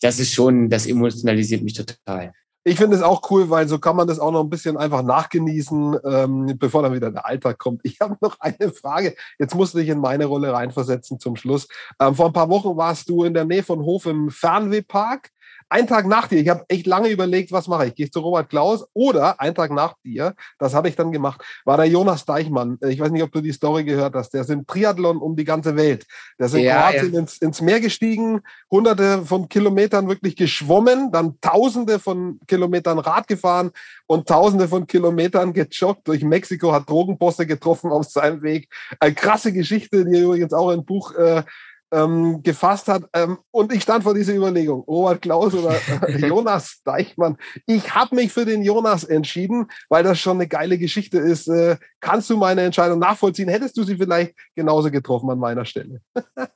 das 0.00 0.18
ist 0.18 0.32
schon, 0.32 0.68
das 0.68 0.86
emotionalisiert 0.86 1.62
mich 1.62 1.74
total. 1.74 2.32
Ich 2.70 2.76
finde 2.76 2.94
es 2.94 3.02
auch 3.02 3.28
cool, 3.32 3.50
weil 3.50 3.66
so 3.66 3.80
kann 3.80 3.96
man 3.96 4.06
das 4.06 4.20
auch 4.20 4.30
noch 4.30 4.44
ein 4.44 4.48
bisschen 4.48 4.76
einfach 4.76 5.02
nachgenießen, 5.02 5.98
ähm, 6.04 6.56
bevor 6.56 6.84
dann 6.84 6.92
wieder 6.92 7.10
der 7.10 7.26
Alltag 7.26 7.58
kommt. 7.58 7.80
Ich 7.82 8.00
habe 8.00 8.16
noch 8.20 8.38
eine 8.38 8.70
Frage. 8.70 9.16
Jetzt 9.40 9.56
musst 9.56 9.74
du 9.74 9.78
dich 9.78 9.88
in 9.88 9.98
meine 9.98 10.26
Rolle 10.26 10.52
reinversetzen 10.52 11.18
zum 11.18 11.34
Schluss. 11.34 11.66
Ähm, 11.98 12.14
vor 12.14 12.26
ein 12.26 12.32
paar 12.32 12.48
Wochen 12.48 12.76
warst 12.76 13.08
du 13.08 13.24
in 13.24 13.34
der 13.34 13.44
Nähe 13.44 13.64
von 13.64 13.80
Hof 13.80 14.06
im 14.06 14.30
Fernwehpark 14.30 15.30
ein 15.70 15.86
Tag 15.86 16.06
nach 16.06 16.26
dir, 16.26 16.40
ich 16.40 16.48
habe 16.48 16.64
echt 16.68 16.86
lange 16.86 17.08
überlegt, 17.08 17.52
was 17.52 17.68
mache 17.68 17.86
ich? 17.86 17.94
Gehe 17.94 18.06
ich 18.06 18.12
zu 18.12 18.20
Robert 18.20 18.50
Klaus 18.50 18.86
oder 18.92 19.40
ein 19.40 19.54
Tag 19.54 19.70
nach 19.70 19.94
dir, 20.04 20.34
das 20.58 20.74
habe 20.74 20.88
ich 20.88 20.96
dann 20.96 21.12
gemacht, 21.12 21.40
war 21.64 21.76
der 21.76 21.86
Jonas 21.86 22.24
Deichmann. 22.24 22.78
Ich 22.88 22.98
weiß 22.98 23.10
nicht, 23.10 23.22
ob 23.22 23.30
du 23.30 23.40
die 23.40 23.52
Story 23.52 23.84
gehört 23.84 24.14
hast. 24.14 24.30
Der 24.30 24.42
ist 24.42 24.50
im 24.50 24.66
Triathlon 24.66 25.18
um 25.18 25.36
die 25.36 25.44
ganze 25.44 25.76
Welt. 25.76 26.06
Der 26.38 26.46
ist 26.46 26.54
in 26.54 26.64
ja, 26.64 26.90
Kroatien 26.90 27.14
ja. 27.14 27.20
Ins, 27.20 27.38
ins 27.38 27.60
Meer 27.60 27.80
gestiegen, 27.80 28.40
hunderte 28.70 29.24
von 29.24 29.48
Kilometern 29.48 30.08
wirklich 30.08 30.34
geschwommen, 30.36 31.12
dann 31.12 31.40
tausende 31.40 32.00
von 32.00 32.40
Kilometern 32.46 32.98
Rad 32.98 33.28
gefahren 33.28 33.70
und 34.06 34.26
tausende 34.28 34.66
von 34.66 34.86
Kilometern 34.86 35.52
gejoggt 35.52 36.08
durch 36.08 36.22
Mexiko, 36.22 36.72
hat 36.72 36.90
Drogenbosse 36.90 37.46
getroffen 37.46 37.92
auf 37.92 38.06
seinem 38.06 38.42
Weg. 38.42 38.68
Eine 38.98 39.14
krasse 39.14 39.52
Geschichte, 39.52 40.04
die 40.04 40.18
übrigens 40.18 40.52
auch 40.52 40.70
ein 40.70 40.84
Buch 40.84 41.14
äh, 41.14 41.44
ähm, 41.92 42.42
gefasst 42.42 42.88
hat. 42.88 43.04
Ähm, 43.12 43.38
und 43.50 43.72
ich 43.72 43.82
stand 43.82 44.04
vor 44.04 44.14
dieser 44.14 44.34
Überlegung, 44.34 44.80
Robert 44.82 45.22
Klaus 45.22 45.54
oder 45.54 45.74
äh, 46.08 46.26
Jonas 46.26 46.80
Deichmann. 46.84 47.36
Ich 47.66 47.94
habe 47.94 48.14
mich 48.14 48.32
für 48.32 48.44
den 48.44 48.62
Jonas 48.62 49.04
entschieden, 49.04 49.66
weil 49.88 50.04
das 50.04 50.18
schon 50.18 50.36
eine 50.36 50.48
geile 50.48 50.78
Geschichte 50.78 51.18
ist. 51.18 51.48
Äh, 51.48 51.76
kannst 52.00 52.30
du 52.30 52.36
meine 52.36 52.62
Entscheidung 52.62 52.98
nachvollziehen? 52.98 53.48
Hättest 53.48 53.76
du 53.76 53.82
sie 53.82 53.96
vielleicht 53.96 54.34
genauso 54.54 54.90
getroffen 54.90 55.30
an 55.30 55.38
meiner 55.38 55.64
Stelle? 55.64 56.00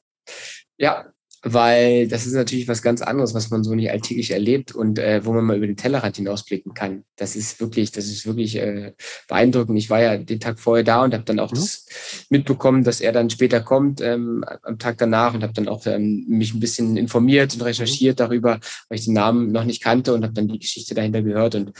ja, 0.78 1.06
weil 1.44 2.08
das 2.08 2.26
ist 2.26 2.32
natürlich 2.32 2.66
was 2.68 2.82
ganz 2.82 3.02
anderes, 3.02 3.34
was 3.34 3.50
man 3.50 3.62
so 3.62 3.74
nicht 3.74 3.90
alltäglich 3.90 4.30
erlebt 4.30 4.72
und 4.74 4.98
äh, 4.98 5.24
wo 5.24 5.32
man 5.32 5.44
mal 5.44 5.56
über 5.56 5.66
den 5.66 5.76
Tellerrand 5.76 6.16
hinausblicken 6.16 6.72
kann. 6.72 7.04
Das 7.16 7.36
ist 7.36 7.60
wirklich, 7.60 7.92
das 7.92 8.06
ist 8.06 8.26
wirklich 8.26 8.56
äh, 8.56 8.94
beeindruckend. 9.28 9.78
Ich 9.78 9.90
war 9.90 10.00
ja 10.00 10.16
den 10.16 10.40
Tag 10.40 10.58
vorher 10.58 10.84
da 10.84 11.04
und 11.04 11.12
habe 11.12 11.24
dann 11.24 11.38
auch 11.38 11.50
mhm. 11.50 11.56
das 11.56 11.86
mitbekommen, 12.30 12.82
dass 12.82 13.02
er 13.02 13.12
dann 13.12 13.28
später 13.28 13.60
kommt 13.60 14.00
ähm, 14.00 14.44
am 14.62 14.78
Tag 14.78 14.96
danach 14.98 15.34
und 15.34 15.42
habe 15.42 15.52
dann 15.52 15.68
auch 15.68 15.86
ähm, 15.86 16.24
mich 16.28 16.54
ein 16.54 16.60
bisschen 16.60 16.96
informiert 16.96 17.54
und 17.54 17.62
recherchiert 17.62 18.18
mhm. 18.18 18.24
darüber, 18.24 18.60
weil 18.88 18.98
ich 18.98 19.04
den 19.04 19.14
Namen 19.14 19.52
noch 19.52 19.64
nicht 19.64 19.82
kannte 19.82 20.14
und 20.14 20.24
habe 20.24 20.34
dann 20.34 20.48
die 20.48 20.58
Geschichte 20.58 20.94
dahinter 20.94 21.22
gehört 21.22 21.54
und 21.56 21.72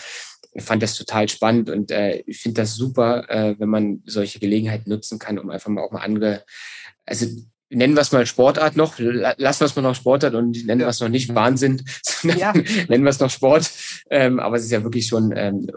fand 0.59 0.83
das 0.83 0.95
total 0.95 1.29
spannend 1.29 1.69
und 1.71 1.91
äh, 1.91 2.23
ich 2.27 2.39
finde 2.39 2.61
das 2.61 2.77
super, 2.77 3.29
äh, 3.29 3.57
wenn 3.59 3.69
man 3.69 4.03
solche 4.07 4.39
Gelegenheiten 4.39 4.91
nutzen 4.91 5.19
kann, 5.19 5.39
um 5.39 5.51
einfach 5.51 5.71
mal 5.71 5.83
auch 5.83 5.91
mal 5.91 6.03
andere, 6.03 6.45
also 7.07 7.27
nennen 7.71 7.95
wir 7.95 8.03
es 8.03 8.13
mal 8.13 8.27
Sportart 8.27 8.77
noch, 8.77 8.99
lassen 8.99 9.61
wir 9.61 9.67
es 9.67 9.77
mal 9.77 9.83
noch 9.83 9.95
Sportart 9.95 10.35
und 10.35 10.67
nennen 10.67 10.81
wir 10.81 10.89
es 10.89 11.01
noch 11.01 11.09
nicht 11.09 11.35
Wahnsinn, 11.35 11.83
ja. 12.23 12.53
nennen 12.89 13.05
wir 13.05 13.11
es 13.11 13.21
noch 13.21 13.31
Sport. 13.31 13.71
Ähm, 14.11 14.41
aber 14.41 14.57
es 14.57 14.65
ist 14.65 14.73
ja 14.73 14.83
wirklich 14.83 15.07
schon 15.07 15.33
ähm, 15.37 15.71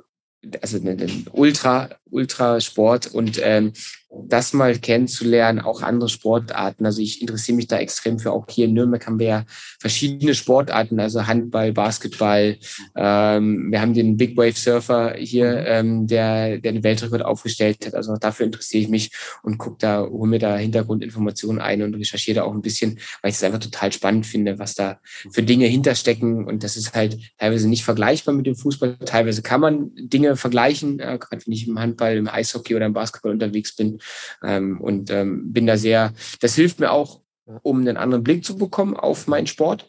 also 0.62 0.78
ein 0.78 1.28
Ultra, 1.32 1.90
Ultrasport 2.10 3.08
und 3.08 3.40
ähm, 3.44 3.74
das 4.10 4.54
mal 4.54 4.78
kennenzulernen, 4.78 5.60
auch 5.60 5.82
andere 5.82 6.10
Sportarten. 6.10 6.86
Also 6.86 7.02
ich 7.02 7.22
interessiere 7.22 7.58
mich 7.58 7.68
da 7.68 7.78
extrem 7.78 8.20
für. 8.20 8.32
Auch 8.32 8.46
hier 8.50 8.66
in 8.66 8.74
Nürnberg 8.74 9.06
haben 9.06 9.20
wir 9.20 9.28
ja 9.28 9.46
verschiedene 9.80 10.34
Sportarten, 10.34 11.00
also 11.00 11.28
Handball, 11.28 11.74
Basketball. 11.74 12.58
Ähm, 12.96 13.72
wir 13.72 13.82
haben 13.82 13.94
den 13.94 14.16
Big 14.18 14.38
Wave 14.38 14.54
Surfer 14.54 15.16
hier, 15.18 15.66
ähm, 15.66 16.08
der, 16.08 16.58
der 16.58 16.72
den 16.72 16.84
Weltrekord 16.84 17.24
aufgestellt 17.24 17.86
hat. 17.86 17.96
Also 17.96 18.14
auch 18.14 18.18
dafür 18.18 18.46
interessiere 18.46 18.84
ich 18.84 18.90
mich 18.90 19.12
und 19.44 19.58
gucke 19.58 19.78
da, 19.80 20.06
hole 20.06 20.30
mir 20.30 20.40
da 20.40 20.56
Hintergrundinformationen 20.56 21.62
ein 21.62 21.82
und 21.82 21.96
recherchiere 21.96 22.36
da 22.36 22.44
auch 22.44 22.54
ein 22.54 22.62
bisschen, 22.62 23.00
weil 23.22 23.32
ich 23.32 23.38
es 23.38 23.44
einfach 23.44 23.60
total 23.60 23.92
spannend 23.92 24.26
finde, 24.26 24.58
was 24.58 24.76
da 24.76 25.00
für 25.32 25.44
Dinge 25.44 25.66
hinterstecken. 25.66 26.46
Und 26.46 26.64
das 26.64 26.78
ist 26.78 26.96
halt 26.96 27.18
teilweise 27.38 27.68
nicht 27.68 27.84
vergleichbar 27.84 28.34
mit 28.34 28.46
dem 28.46 28.56
Fußball. 28.56 28.98
Teilweise 29.06 29.42
kann 29.42 29.62
man 29.62 29.92
Dinge 29.96 30.38
vergleichen, 30.38 31.00
äh, 31.00 31.18
gerade 31.20 31.46
wenn 31.46 31.54
ich 31.54 31.68
im 31.68 31.80
Handball, 31.80 32.16
im 32.16 32.30
Eishockey 32.30 32.76
oder 32.76 32.86
im 32.86 32.94
Basketball 32.94 33.34
unterwegs 33.34 33.76
bin. 33.76 33.97
Ähm, 34.44 34.80
und 34.82 35.10
ähm, 35.10 35.54
bin 35.54 35.68
da 35.68 35.78
sehr, 35.78 36.14
das 36.42 36.56
hilft 36.56 36.80
mir 36.80 36.92
auch, 36.92 37.22
um 37.64 37.80
einen 37.80 37.98
anderen 37.98 38.24
Blick 38.24 38.44
zu 38.44 38.58
bekommen 38.58 38.96
auf 38.96 39.28
meinen 39.28 39.48
Sport. 39.48 39.88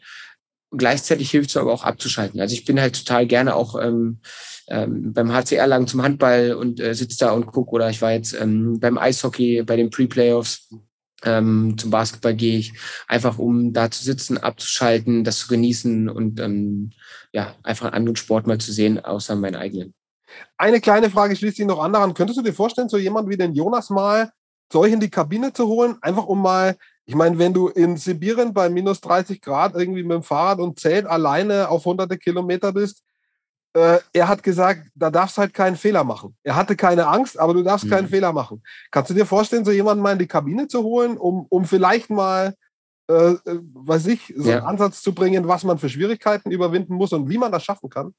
gleichzeitig 0.70 1.30
hilft 1.30 1.50
es 1.50 1.56
aber 1.56 1.72
auch 1.72 1.84
abzuschalten. 1.84 2.40
Also 2.40 2.54
ich 2.54 2.64
bin 2.64 2.80
halt 2.80 2.94
total 2.96 3.26
gerne 3.26 3.56
auch 3.56 3.80
ähm, 3.80 4.20
ähm, 4.68 5.12
beim 5.14 5.32
HCR 5.32 5.66
lang 5.66 5.86
zum 5.86 6.02
Handball 6.02 6.52
und 6.52 6.78
äh, 6.80 6.94
sitze 6.94 7.18
da 7.20 7.32
und 7.32 7.46
gucke. 7.46 7.70
Oder 7.72 7.90
ich 7.90 8.02
war 8.02 8.12
jetzt 8.12 8.34
ähm, 8.34 8.78
beim 8.80 8.98
Eishockey, 8.98 9.62
bei 9.62 9.76
den 9.76 9.90
Pre-Playoffs. 9.90 10.74
Ähm, 11.24 11.74
zum 11.78 11.90
Basketball 11.90 12.34
gehe 12.34 12.58
ich 12.58 12.74
einfach, 13.08 13.38
um 13.38 13.72
da 13.72 13.90
zu 13.90 14.04
sitzen, 14.04 14.38
abzuschalten, 14.38 15.24
das 15.24 15.38
zu 15.40 15.48
genießen 15.48 16.08
und 16.08 16.38
ähm, 16.38 16.92
ja, 17.32 17.56
einfach 17.64 17.86
einen 17.86 17.94
anderen 17.94 18.16
Sport 18.16 18.46
mal 18.46 18.58
zu 18.58 18.72
sehen, 18.72 19.00
außer 19.00 19.34
meinen 19.34 19.56
eigenen. 19.56 19.94
Eine 20.56 20.80
kleine 20.80 21.10
Frage 21.10 21.36
schließt 21.36 21.56
sich 21.56 21.66
noch 21.66 21.82
an 21.82 21.92
daran. 21.92 22.14
Könntest 22.14 22.38
du 22.38 22.42
dir 22.42 22.54
vorstellen, 22.54 22.88
so 22.88 22.98
jemand 22.98 23.28
wie 23.28 23.36
den 23.36 23.54
Jonas 23.54 23.90
mal 23.90 24.30
zu 24.70 24.80
euch 24.80 24.92
in 24.92 25.00
die 25.00 25.10
Kabine 25.10 25.52
zu 25.52 25.66
holen? 25.66 25.96
Einfach 26.00 26.26
um 26.26 26.42
mal, 26.42 26.76
ich 27.06 27.14
meine, 27.14 27.38
wenn 27.38 27.54
du 27.54 27.68
in 27.68 27.96
Sibirien 27.96 28.52
bei 28.52 28.68
minus 28.68 29.00
30 29.00 29.40
Grad 29.40 29.74
irgendwie 29.74 30.02
mit 30.02 30.12
dem 30.12 30.22
Fahrrad 30.22 30.58
und 30.58 30.78
Zelt 30.78 31.06
alleine 31.06 31.68
auf 31.68 31.84
hunderte 31.84 32.18
Kilometer 32.18 32.72
bist, 32.72 33.02
äh, 33.74 33.98
er 34.12 34.28
hat 34.28 34.42
gesagt, 34.42 34.88
da 34.94 35.10
darfst 35.10 35.36
du 35.36 35.42
halt 35.42 35.54
keinen 35.54 35.76
Fehler 35.76 36.04
machen. 36.04 36.36
Er 36.42 36.56
hatte 36.56 36.74
keine 36.74 37.06
Angst, 37.06 37.38
aber 37.38 37.54
du 37.54 37.62
darfst 37.62 37.86
mhm. 37.86 37.90
keinen 37.90 38.08
Fehler 38.08 38.32
machen. 38.32 38.62
Kannst 38.90 39.10
du 39.10 39.14
dir 39.14 39.26
vorstellen, 39.26 39.64
so 39.64 39.70
jemanden 39.70 40.02
mal 40.02 40.12
in 40.12 40.18
die 40.18 40.26
Kabine 40.26 40.68
zu 40.68 40.82
holen, 40.82 41.16
um, 41.16 41.46
um 41.48 41.64
vielleicht 41.64 42.10
mal, 42.10 42.54
äh, 43.08 43.32
äh 43.32 43.60
weiß 43.74 44.06
ich, 44.06 44.32
so 44.36 44.50
ja. 44.50 44.58
einen 44.58 44.66
Ansatz 44.66 45.02
zu 45.02 45.14
bringen, 45.14 45.46
was 45.48 45.64
man 45.64 45.78
für 45.78 45.88
Schwierigkeiten 45.88 46.50
überwinden 46.50 46.94
muss 46.94 47.12
und 47.12 47.28
wie 47.28 47.38
man 47.38 47.52
das 47.52 47.64
schaffen 47.64 47.90
kann? 47.90 48.14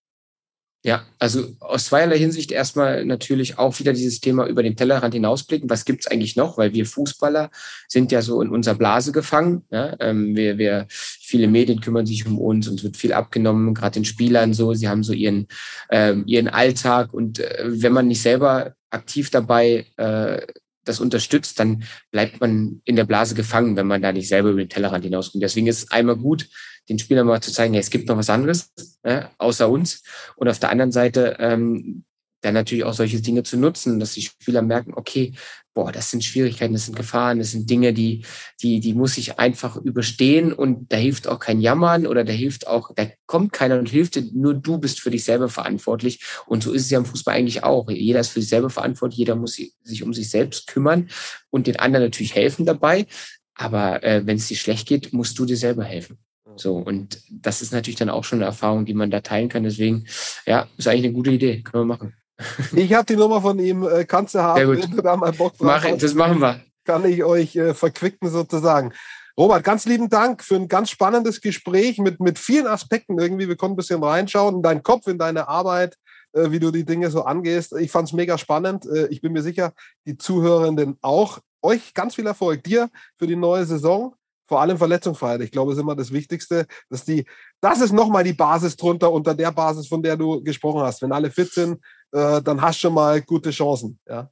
Ja, 0.82 1.06
also 1.20 1.46
aus 1.60 1.88
zweierlei 1.88 2.18
Hinsicht 2.18 2.54
erstmal 2.54 3.04
natürlich 3.04 3.58
auch 3.58 3.78
wieder 3.80 3.92
dieses 3.92 4.22
Thema 4.22 4.48
über 4.48 4.64
den 4.64 4.78
Tellerrand 4.78 5.14
hinausblicken. 5.14 5.70
Was 5.70 5.84
gibt's 5.84 6.08
eigentlich 6.08 6.38
noch? 6.38 6.58
Weil 6.58 6.74
wir 6.74 6.86
Fußballer 6.86 7.52
sind 7.90 8.14
ja 8.14 8.22
so 8.22 8.42
in 8.42 8.48
unserer 8.48 8.76
Blase 8.76 9.12
gefangen. 9.12 9.64
Ja? 9.72 9.98
Ähm, 10.00 10.38
wir, 10.38 10.58
wir, 10.58 10.86
viele 10.90 11.50
Medien 11.50 11.82
kümmern 11.82 12.06
sich 12.06 12.26
um 12.26 12.40
uns 12.40 12.70
und 12.70 12.80
es 12.80 12.84
wird 12.86 12.96
viel 12.96 13.12
abgenommen, 13.12 13.74
gerade 13.74 13.96
den 13.96 14.06
Spielern 14.06 14.54
so. 14.54 14.74
Sie 14.74 14.88
haben 14.88 15.04
so 15.04 15.12
ihren, 15.12 15.48
ähm, 15.92 16.24
ihren 16.26 16.48
Alltag 16.48 17.14
und 17.14 17.40
äh, 17.40 17.66
wenn 17.66 17.92
man 17.92 18.08
nicht 18.08 18.22
selber 18.22 18.74
aktiv 18.90 19.30
dabei 19.32 19.86
äh, 19.98 20.48
das 20.86 21.02
unterstützt, 21.02 21.60
dann 21.60 21.84
bleibt 22.10 22.40
man 22.40 22.82
in 22.86 22.96
der 22.96 23.04
Blase 23.04 23.36
gefangen, 23.36 23.76
wenn 23.76 23.86
man 23.86 24.02
da 24.02 24.14
nicht 24.14 24.30
selber 24.30 24.50
über 24.52 24.64
den 24.64 24.70
Tellerrand 24.70 25.04
hinauskommt. 25.04 25.44
Deswegen 25.44 25.68
ist 25.68 25.84
es 25.84 25.92
einmal 25.92 26.16
gut, 26.16 26.48
den 26.90 27.00
Spielern 27.00 27.28
mal 27.28 27.42
zu 27.42 27.52
zeigen, 27.52 27.74
hey, 27.74 27.82
es 27.82 27.90
gibt 27.90 28.08
noch 28.08 28.18
was 28.18 28.30
anderes, 28.30 28.72
äh, 29.04 29.24
außer 29.38 29.70
uns. 29.70 30.04
Und 30.36 30.50
auf 30.50 30.60
der 30.60 30.70
anderen 30.70 30.92
Seite 30.92 31.38
ähm, 31.40 32.04
dann 32.42 32.54
natürlich 32.54 32.84
auch 32.84 32.94
solche 32.94 33.22
Dinge 33.22 33.44
zu 33.44 33.58
nutzen, 33.58 34.00
dass 34.00 34.14
die 34.14 34.22
Spieler 34.22 34.62
merken, 34.62 34.94
okay, 34.96 35.34
boah, 35.74 35.92
das 35.92 36.12
sind 36.12 36.24
Schwierigkeiten, 36.24 36.74
das 36.74 36.86
sind 36.86 36.96
Gefahren, 36.96 37.40
das 37.40 37.52
sind 37.52 37.70
Dinge, 37.70 37.94
die, 37.94 38.26
die, 38.62 38.80
die 38.80 38.94
muss 38.94 39.18
ich 39.18 39.40
einfach 39.40 39.76
überstehen 39.78 40.54
und 40.54 40.92
da 40.92 40.98
hilft 40.98 41.28
auch 41.28 41.40
kein 41.40 41.60
Jammern 41.60 42.08
oder 42.08 42.24
da 42.24 42.32
hilft 42.32 42.68
auch, 42.68 42.92
da 42.96 43.08
kommt 43.26 43.52
keiner 43.52 43.78
und 43.78 43.90
hilft 43.90 44.16
dir, 44.16 44.24
nur 44.34 44.54
du 44.54 44.78
bist 44.78 45.00
für 45.02 45.12
dich 45.12 45.24
selber 45.24 45.50
verantwortlich. 45.50 46.24
Und 46.48 46.64
so 46.64 46.72
ist 46.72 46.84
es 46.84 46.90
ja 46.90 47.00
im 47.00 47.06
Fußball 47.06 47.36
eigentlich 47.36 47.64
auch. 47.64 47.90
Jeder 47.90 48.22
ist 48.22 48.30
für 48.30 48.42
sich 48.42 48.50
selber 48.50 48.70
verantwortlich, 48.70 49.20
jeder 49.20 49.36
muss 49.36 49.56
sich 49.56 50.04
um 50.04 50.14
sich 50.14 50.30
selbst 50.30 50.68
kümmern 50.68 51.10
und 51.50 51.68
den 51.68 51.78
anderen 51.78 52.06
natürlich 52.06 52.36
helfen 52.36 52.66
dabei. 52.66 53.06
Aber 53.54 54.04
äh, 54.04 54.26
wenn 54.26 54.38
es 54.38 54.48
dir 54.48 54.56
schlecht 54.56 54.88
geht, 54.88 55.12
musst 55.12 55.38
du 55.38 55.46
dir 55.46 55.58
selber 55.58 55.84
helfen. 55.84 56.18
So, 56.60 56.78
und 56.78 57.22
das 57.30 57.62
ist 57.62 57.72
natürlich 57.72 57.98
dann 57.98 58.10
auch 58.10 58.24
schon 58.24 58.40
eine 58.40 58.46
Erfahrung, 58.46 58.86
die 58.86 58.94
man 58.94 59.12
da 59.12 59.22
teilen 59.22 59.50
kann. 59.50 59.64
Deswegen, 59.64 60.06
ja, 60.46 60.68
ist 60.78 60.88
eigentlich 60.88 61.06
eine 61.06 61.14
gute 61.14 61.32
Idee. 61.32 61.62
Können 61.62 61.88
wir 61.88 61.96
machen. 61.96 62.14
Ich 62.74 62.94
habe 62.94 63.06
die 63.06 63.18
Nummer 63.18 63.42
von 63.42 63.60
ihm, 63.60 63.84
äh, 63.84 64.06
kannst 64.06 64.36
du 64.36 64.40
haben, 64.40 64.70
wenn 64.70 64.92
du 64.92 65.02
da 65.02 65.18
mal 65.18 65.34
Bock 65.34 65.58
drauf 65.58 65.84
Mach. 65.84 65.98
Das 65.98 66.14
machen 66.14 66.40
wir. 66.40 66.62
Kann 66.86 67.04
ich 67.06 67.24
euch 67.24 67.56
äh, 67.58 67.74
verquicken 67.74 68.30
sozusagen. 68.30 68.94
Robert, 69.38 69.64
ganz 69.64 69.86
lieben 69.86 70.10
Dank 70.10 70.44
für 70.44 70.56
ein 70.56 70.68
ganz 70.68 70.90
spannendes 70.90 71.40
Gespräch 71.42 71.98
mit, 71.98 72.20
mit 72.20 72.38
vielen 72.40 72.68
Aspekten 72.68 73.20
irgendwie. 73.20 73.48
Wir 73.48 73.56
konnten 73.56 73.74
ein 73.74 73.78
bisschen 73.78 74.04
reinschauen 74.04 74.56
in 74.56 74.62
deinen 74.62 74.84
Kopf, 74.84 75.08
in 75.08 75.18
deine 75.18 75.48
Arbeit, 75.48 75.96
äh, 76.34 76.52
wie 76.52 76.60
du 76.60 76.72
die 76.72 76.86
Dinge 76.86 77.10
so 77.10 77.24
angehst. 77.24 77.74
Ich 77.80 77.92
fand 77.92 78.08
es 78.08 78.14
mega 78.14 78.38
spannend. 78.38 78.86
Äh, 78.86 79.08
ich 79.08 79.22
bin 79.22 79.34
mir 79.34 79.42
sicher, 79.42 79.74
die 80.06 80.18
Zuhörenden 80.18 80.98
auch. 81.02 81.40
Euch 81.62 81.94
ganz 81.94 82.16
viel 82.16 82.28
Erfolg. 82.28 82.64
Dir 82.64 82.90
für 83.18 83.28
die 83.28 83.36
neue 83.36 83.66
Saison 83.66 84.16
vor 84.50 84.60
allem 84.60 84.78
Verletzungsfreiheit. 84.78 85.42
Ich 85.42 85.52
glaube, 85.52 85.72
das 85.72 85.78
ist 85.78 85.84
immer 85.84 85.96
das 85.96 86.12
Wichtigste, 86.12 86.66
dass 86.90 87.06
die, 87.06 87.24
das 87.62 87.80
ist 87.80 87.94
nochmal 87.94 88.24
die 88.24 88.34
Basis 88.34 88.76
drunter, 88.76 89.12
unter 89.12 89.36
der 89.36 89.52
Basis, 89.52 89.88
von 89.88 90.02
der 90.02 90.18
du 90.18 90.44
gesprochen 90.44 90.82
hast. 90.82 91.02
Wenn 91.04 91.12
alle 91.12 91.30
fit 91.30 91.54
sind, 91.54 91.80
äh, 92.12 92.42
dann 92.42 92.60
hast 92.60 92.80
du 92.80 92.88
schon 92.88 92.96
mal 92.96 93.22
gute 93.22 93.52
Chancen. 93.52 94.00
Ja. 94.10 94.30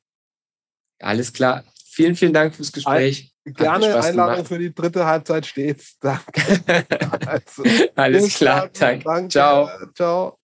Alles 1.00 1.32
klar. 1.32 1.64
Vielen, 1.86 2.16
vielen 2.16 2.34
Dank 2.34 2.56
fürs 2.56 2.72
Gespräch. 2.72 3.32
Ein, 3.46 3.54
gerne 3.54 3.96
Einladung 3.96 4.36
gemacht. 4.36 4.48
für 4.48 4.60
die 4.60 4.74
dritte 4.74 5.06
Halbzeit 5.06 5.46
steht. 5.46 5.84
Danke. 6.02 6.64
also, 7.28 7.64
Alles 7.96 8.36
klar. 8.36 8.70
Danke. 8.74 9.04
Danke. 9.04 9.30
Ciao. 9.30 9.70
Ciao. 9.96 10.37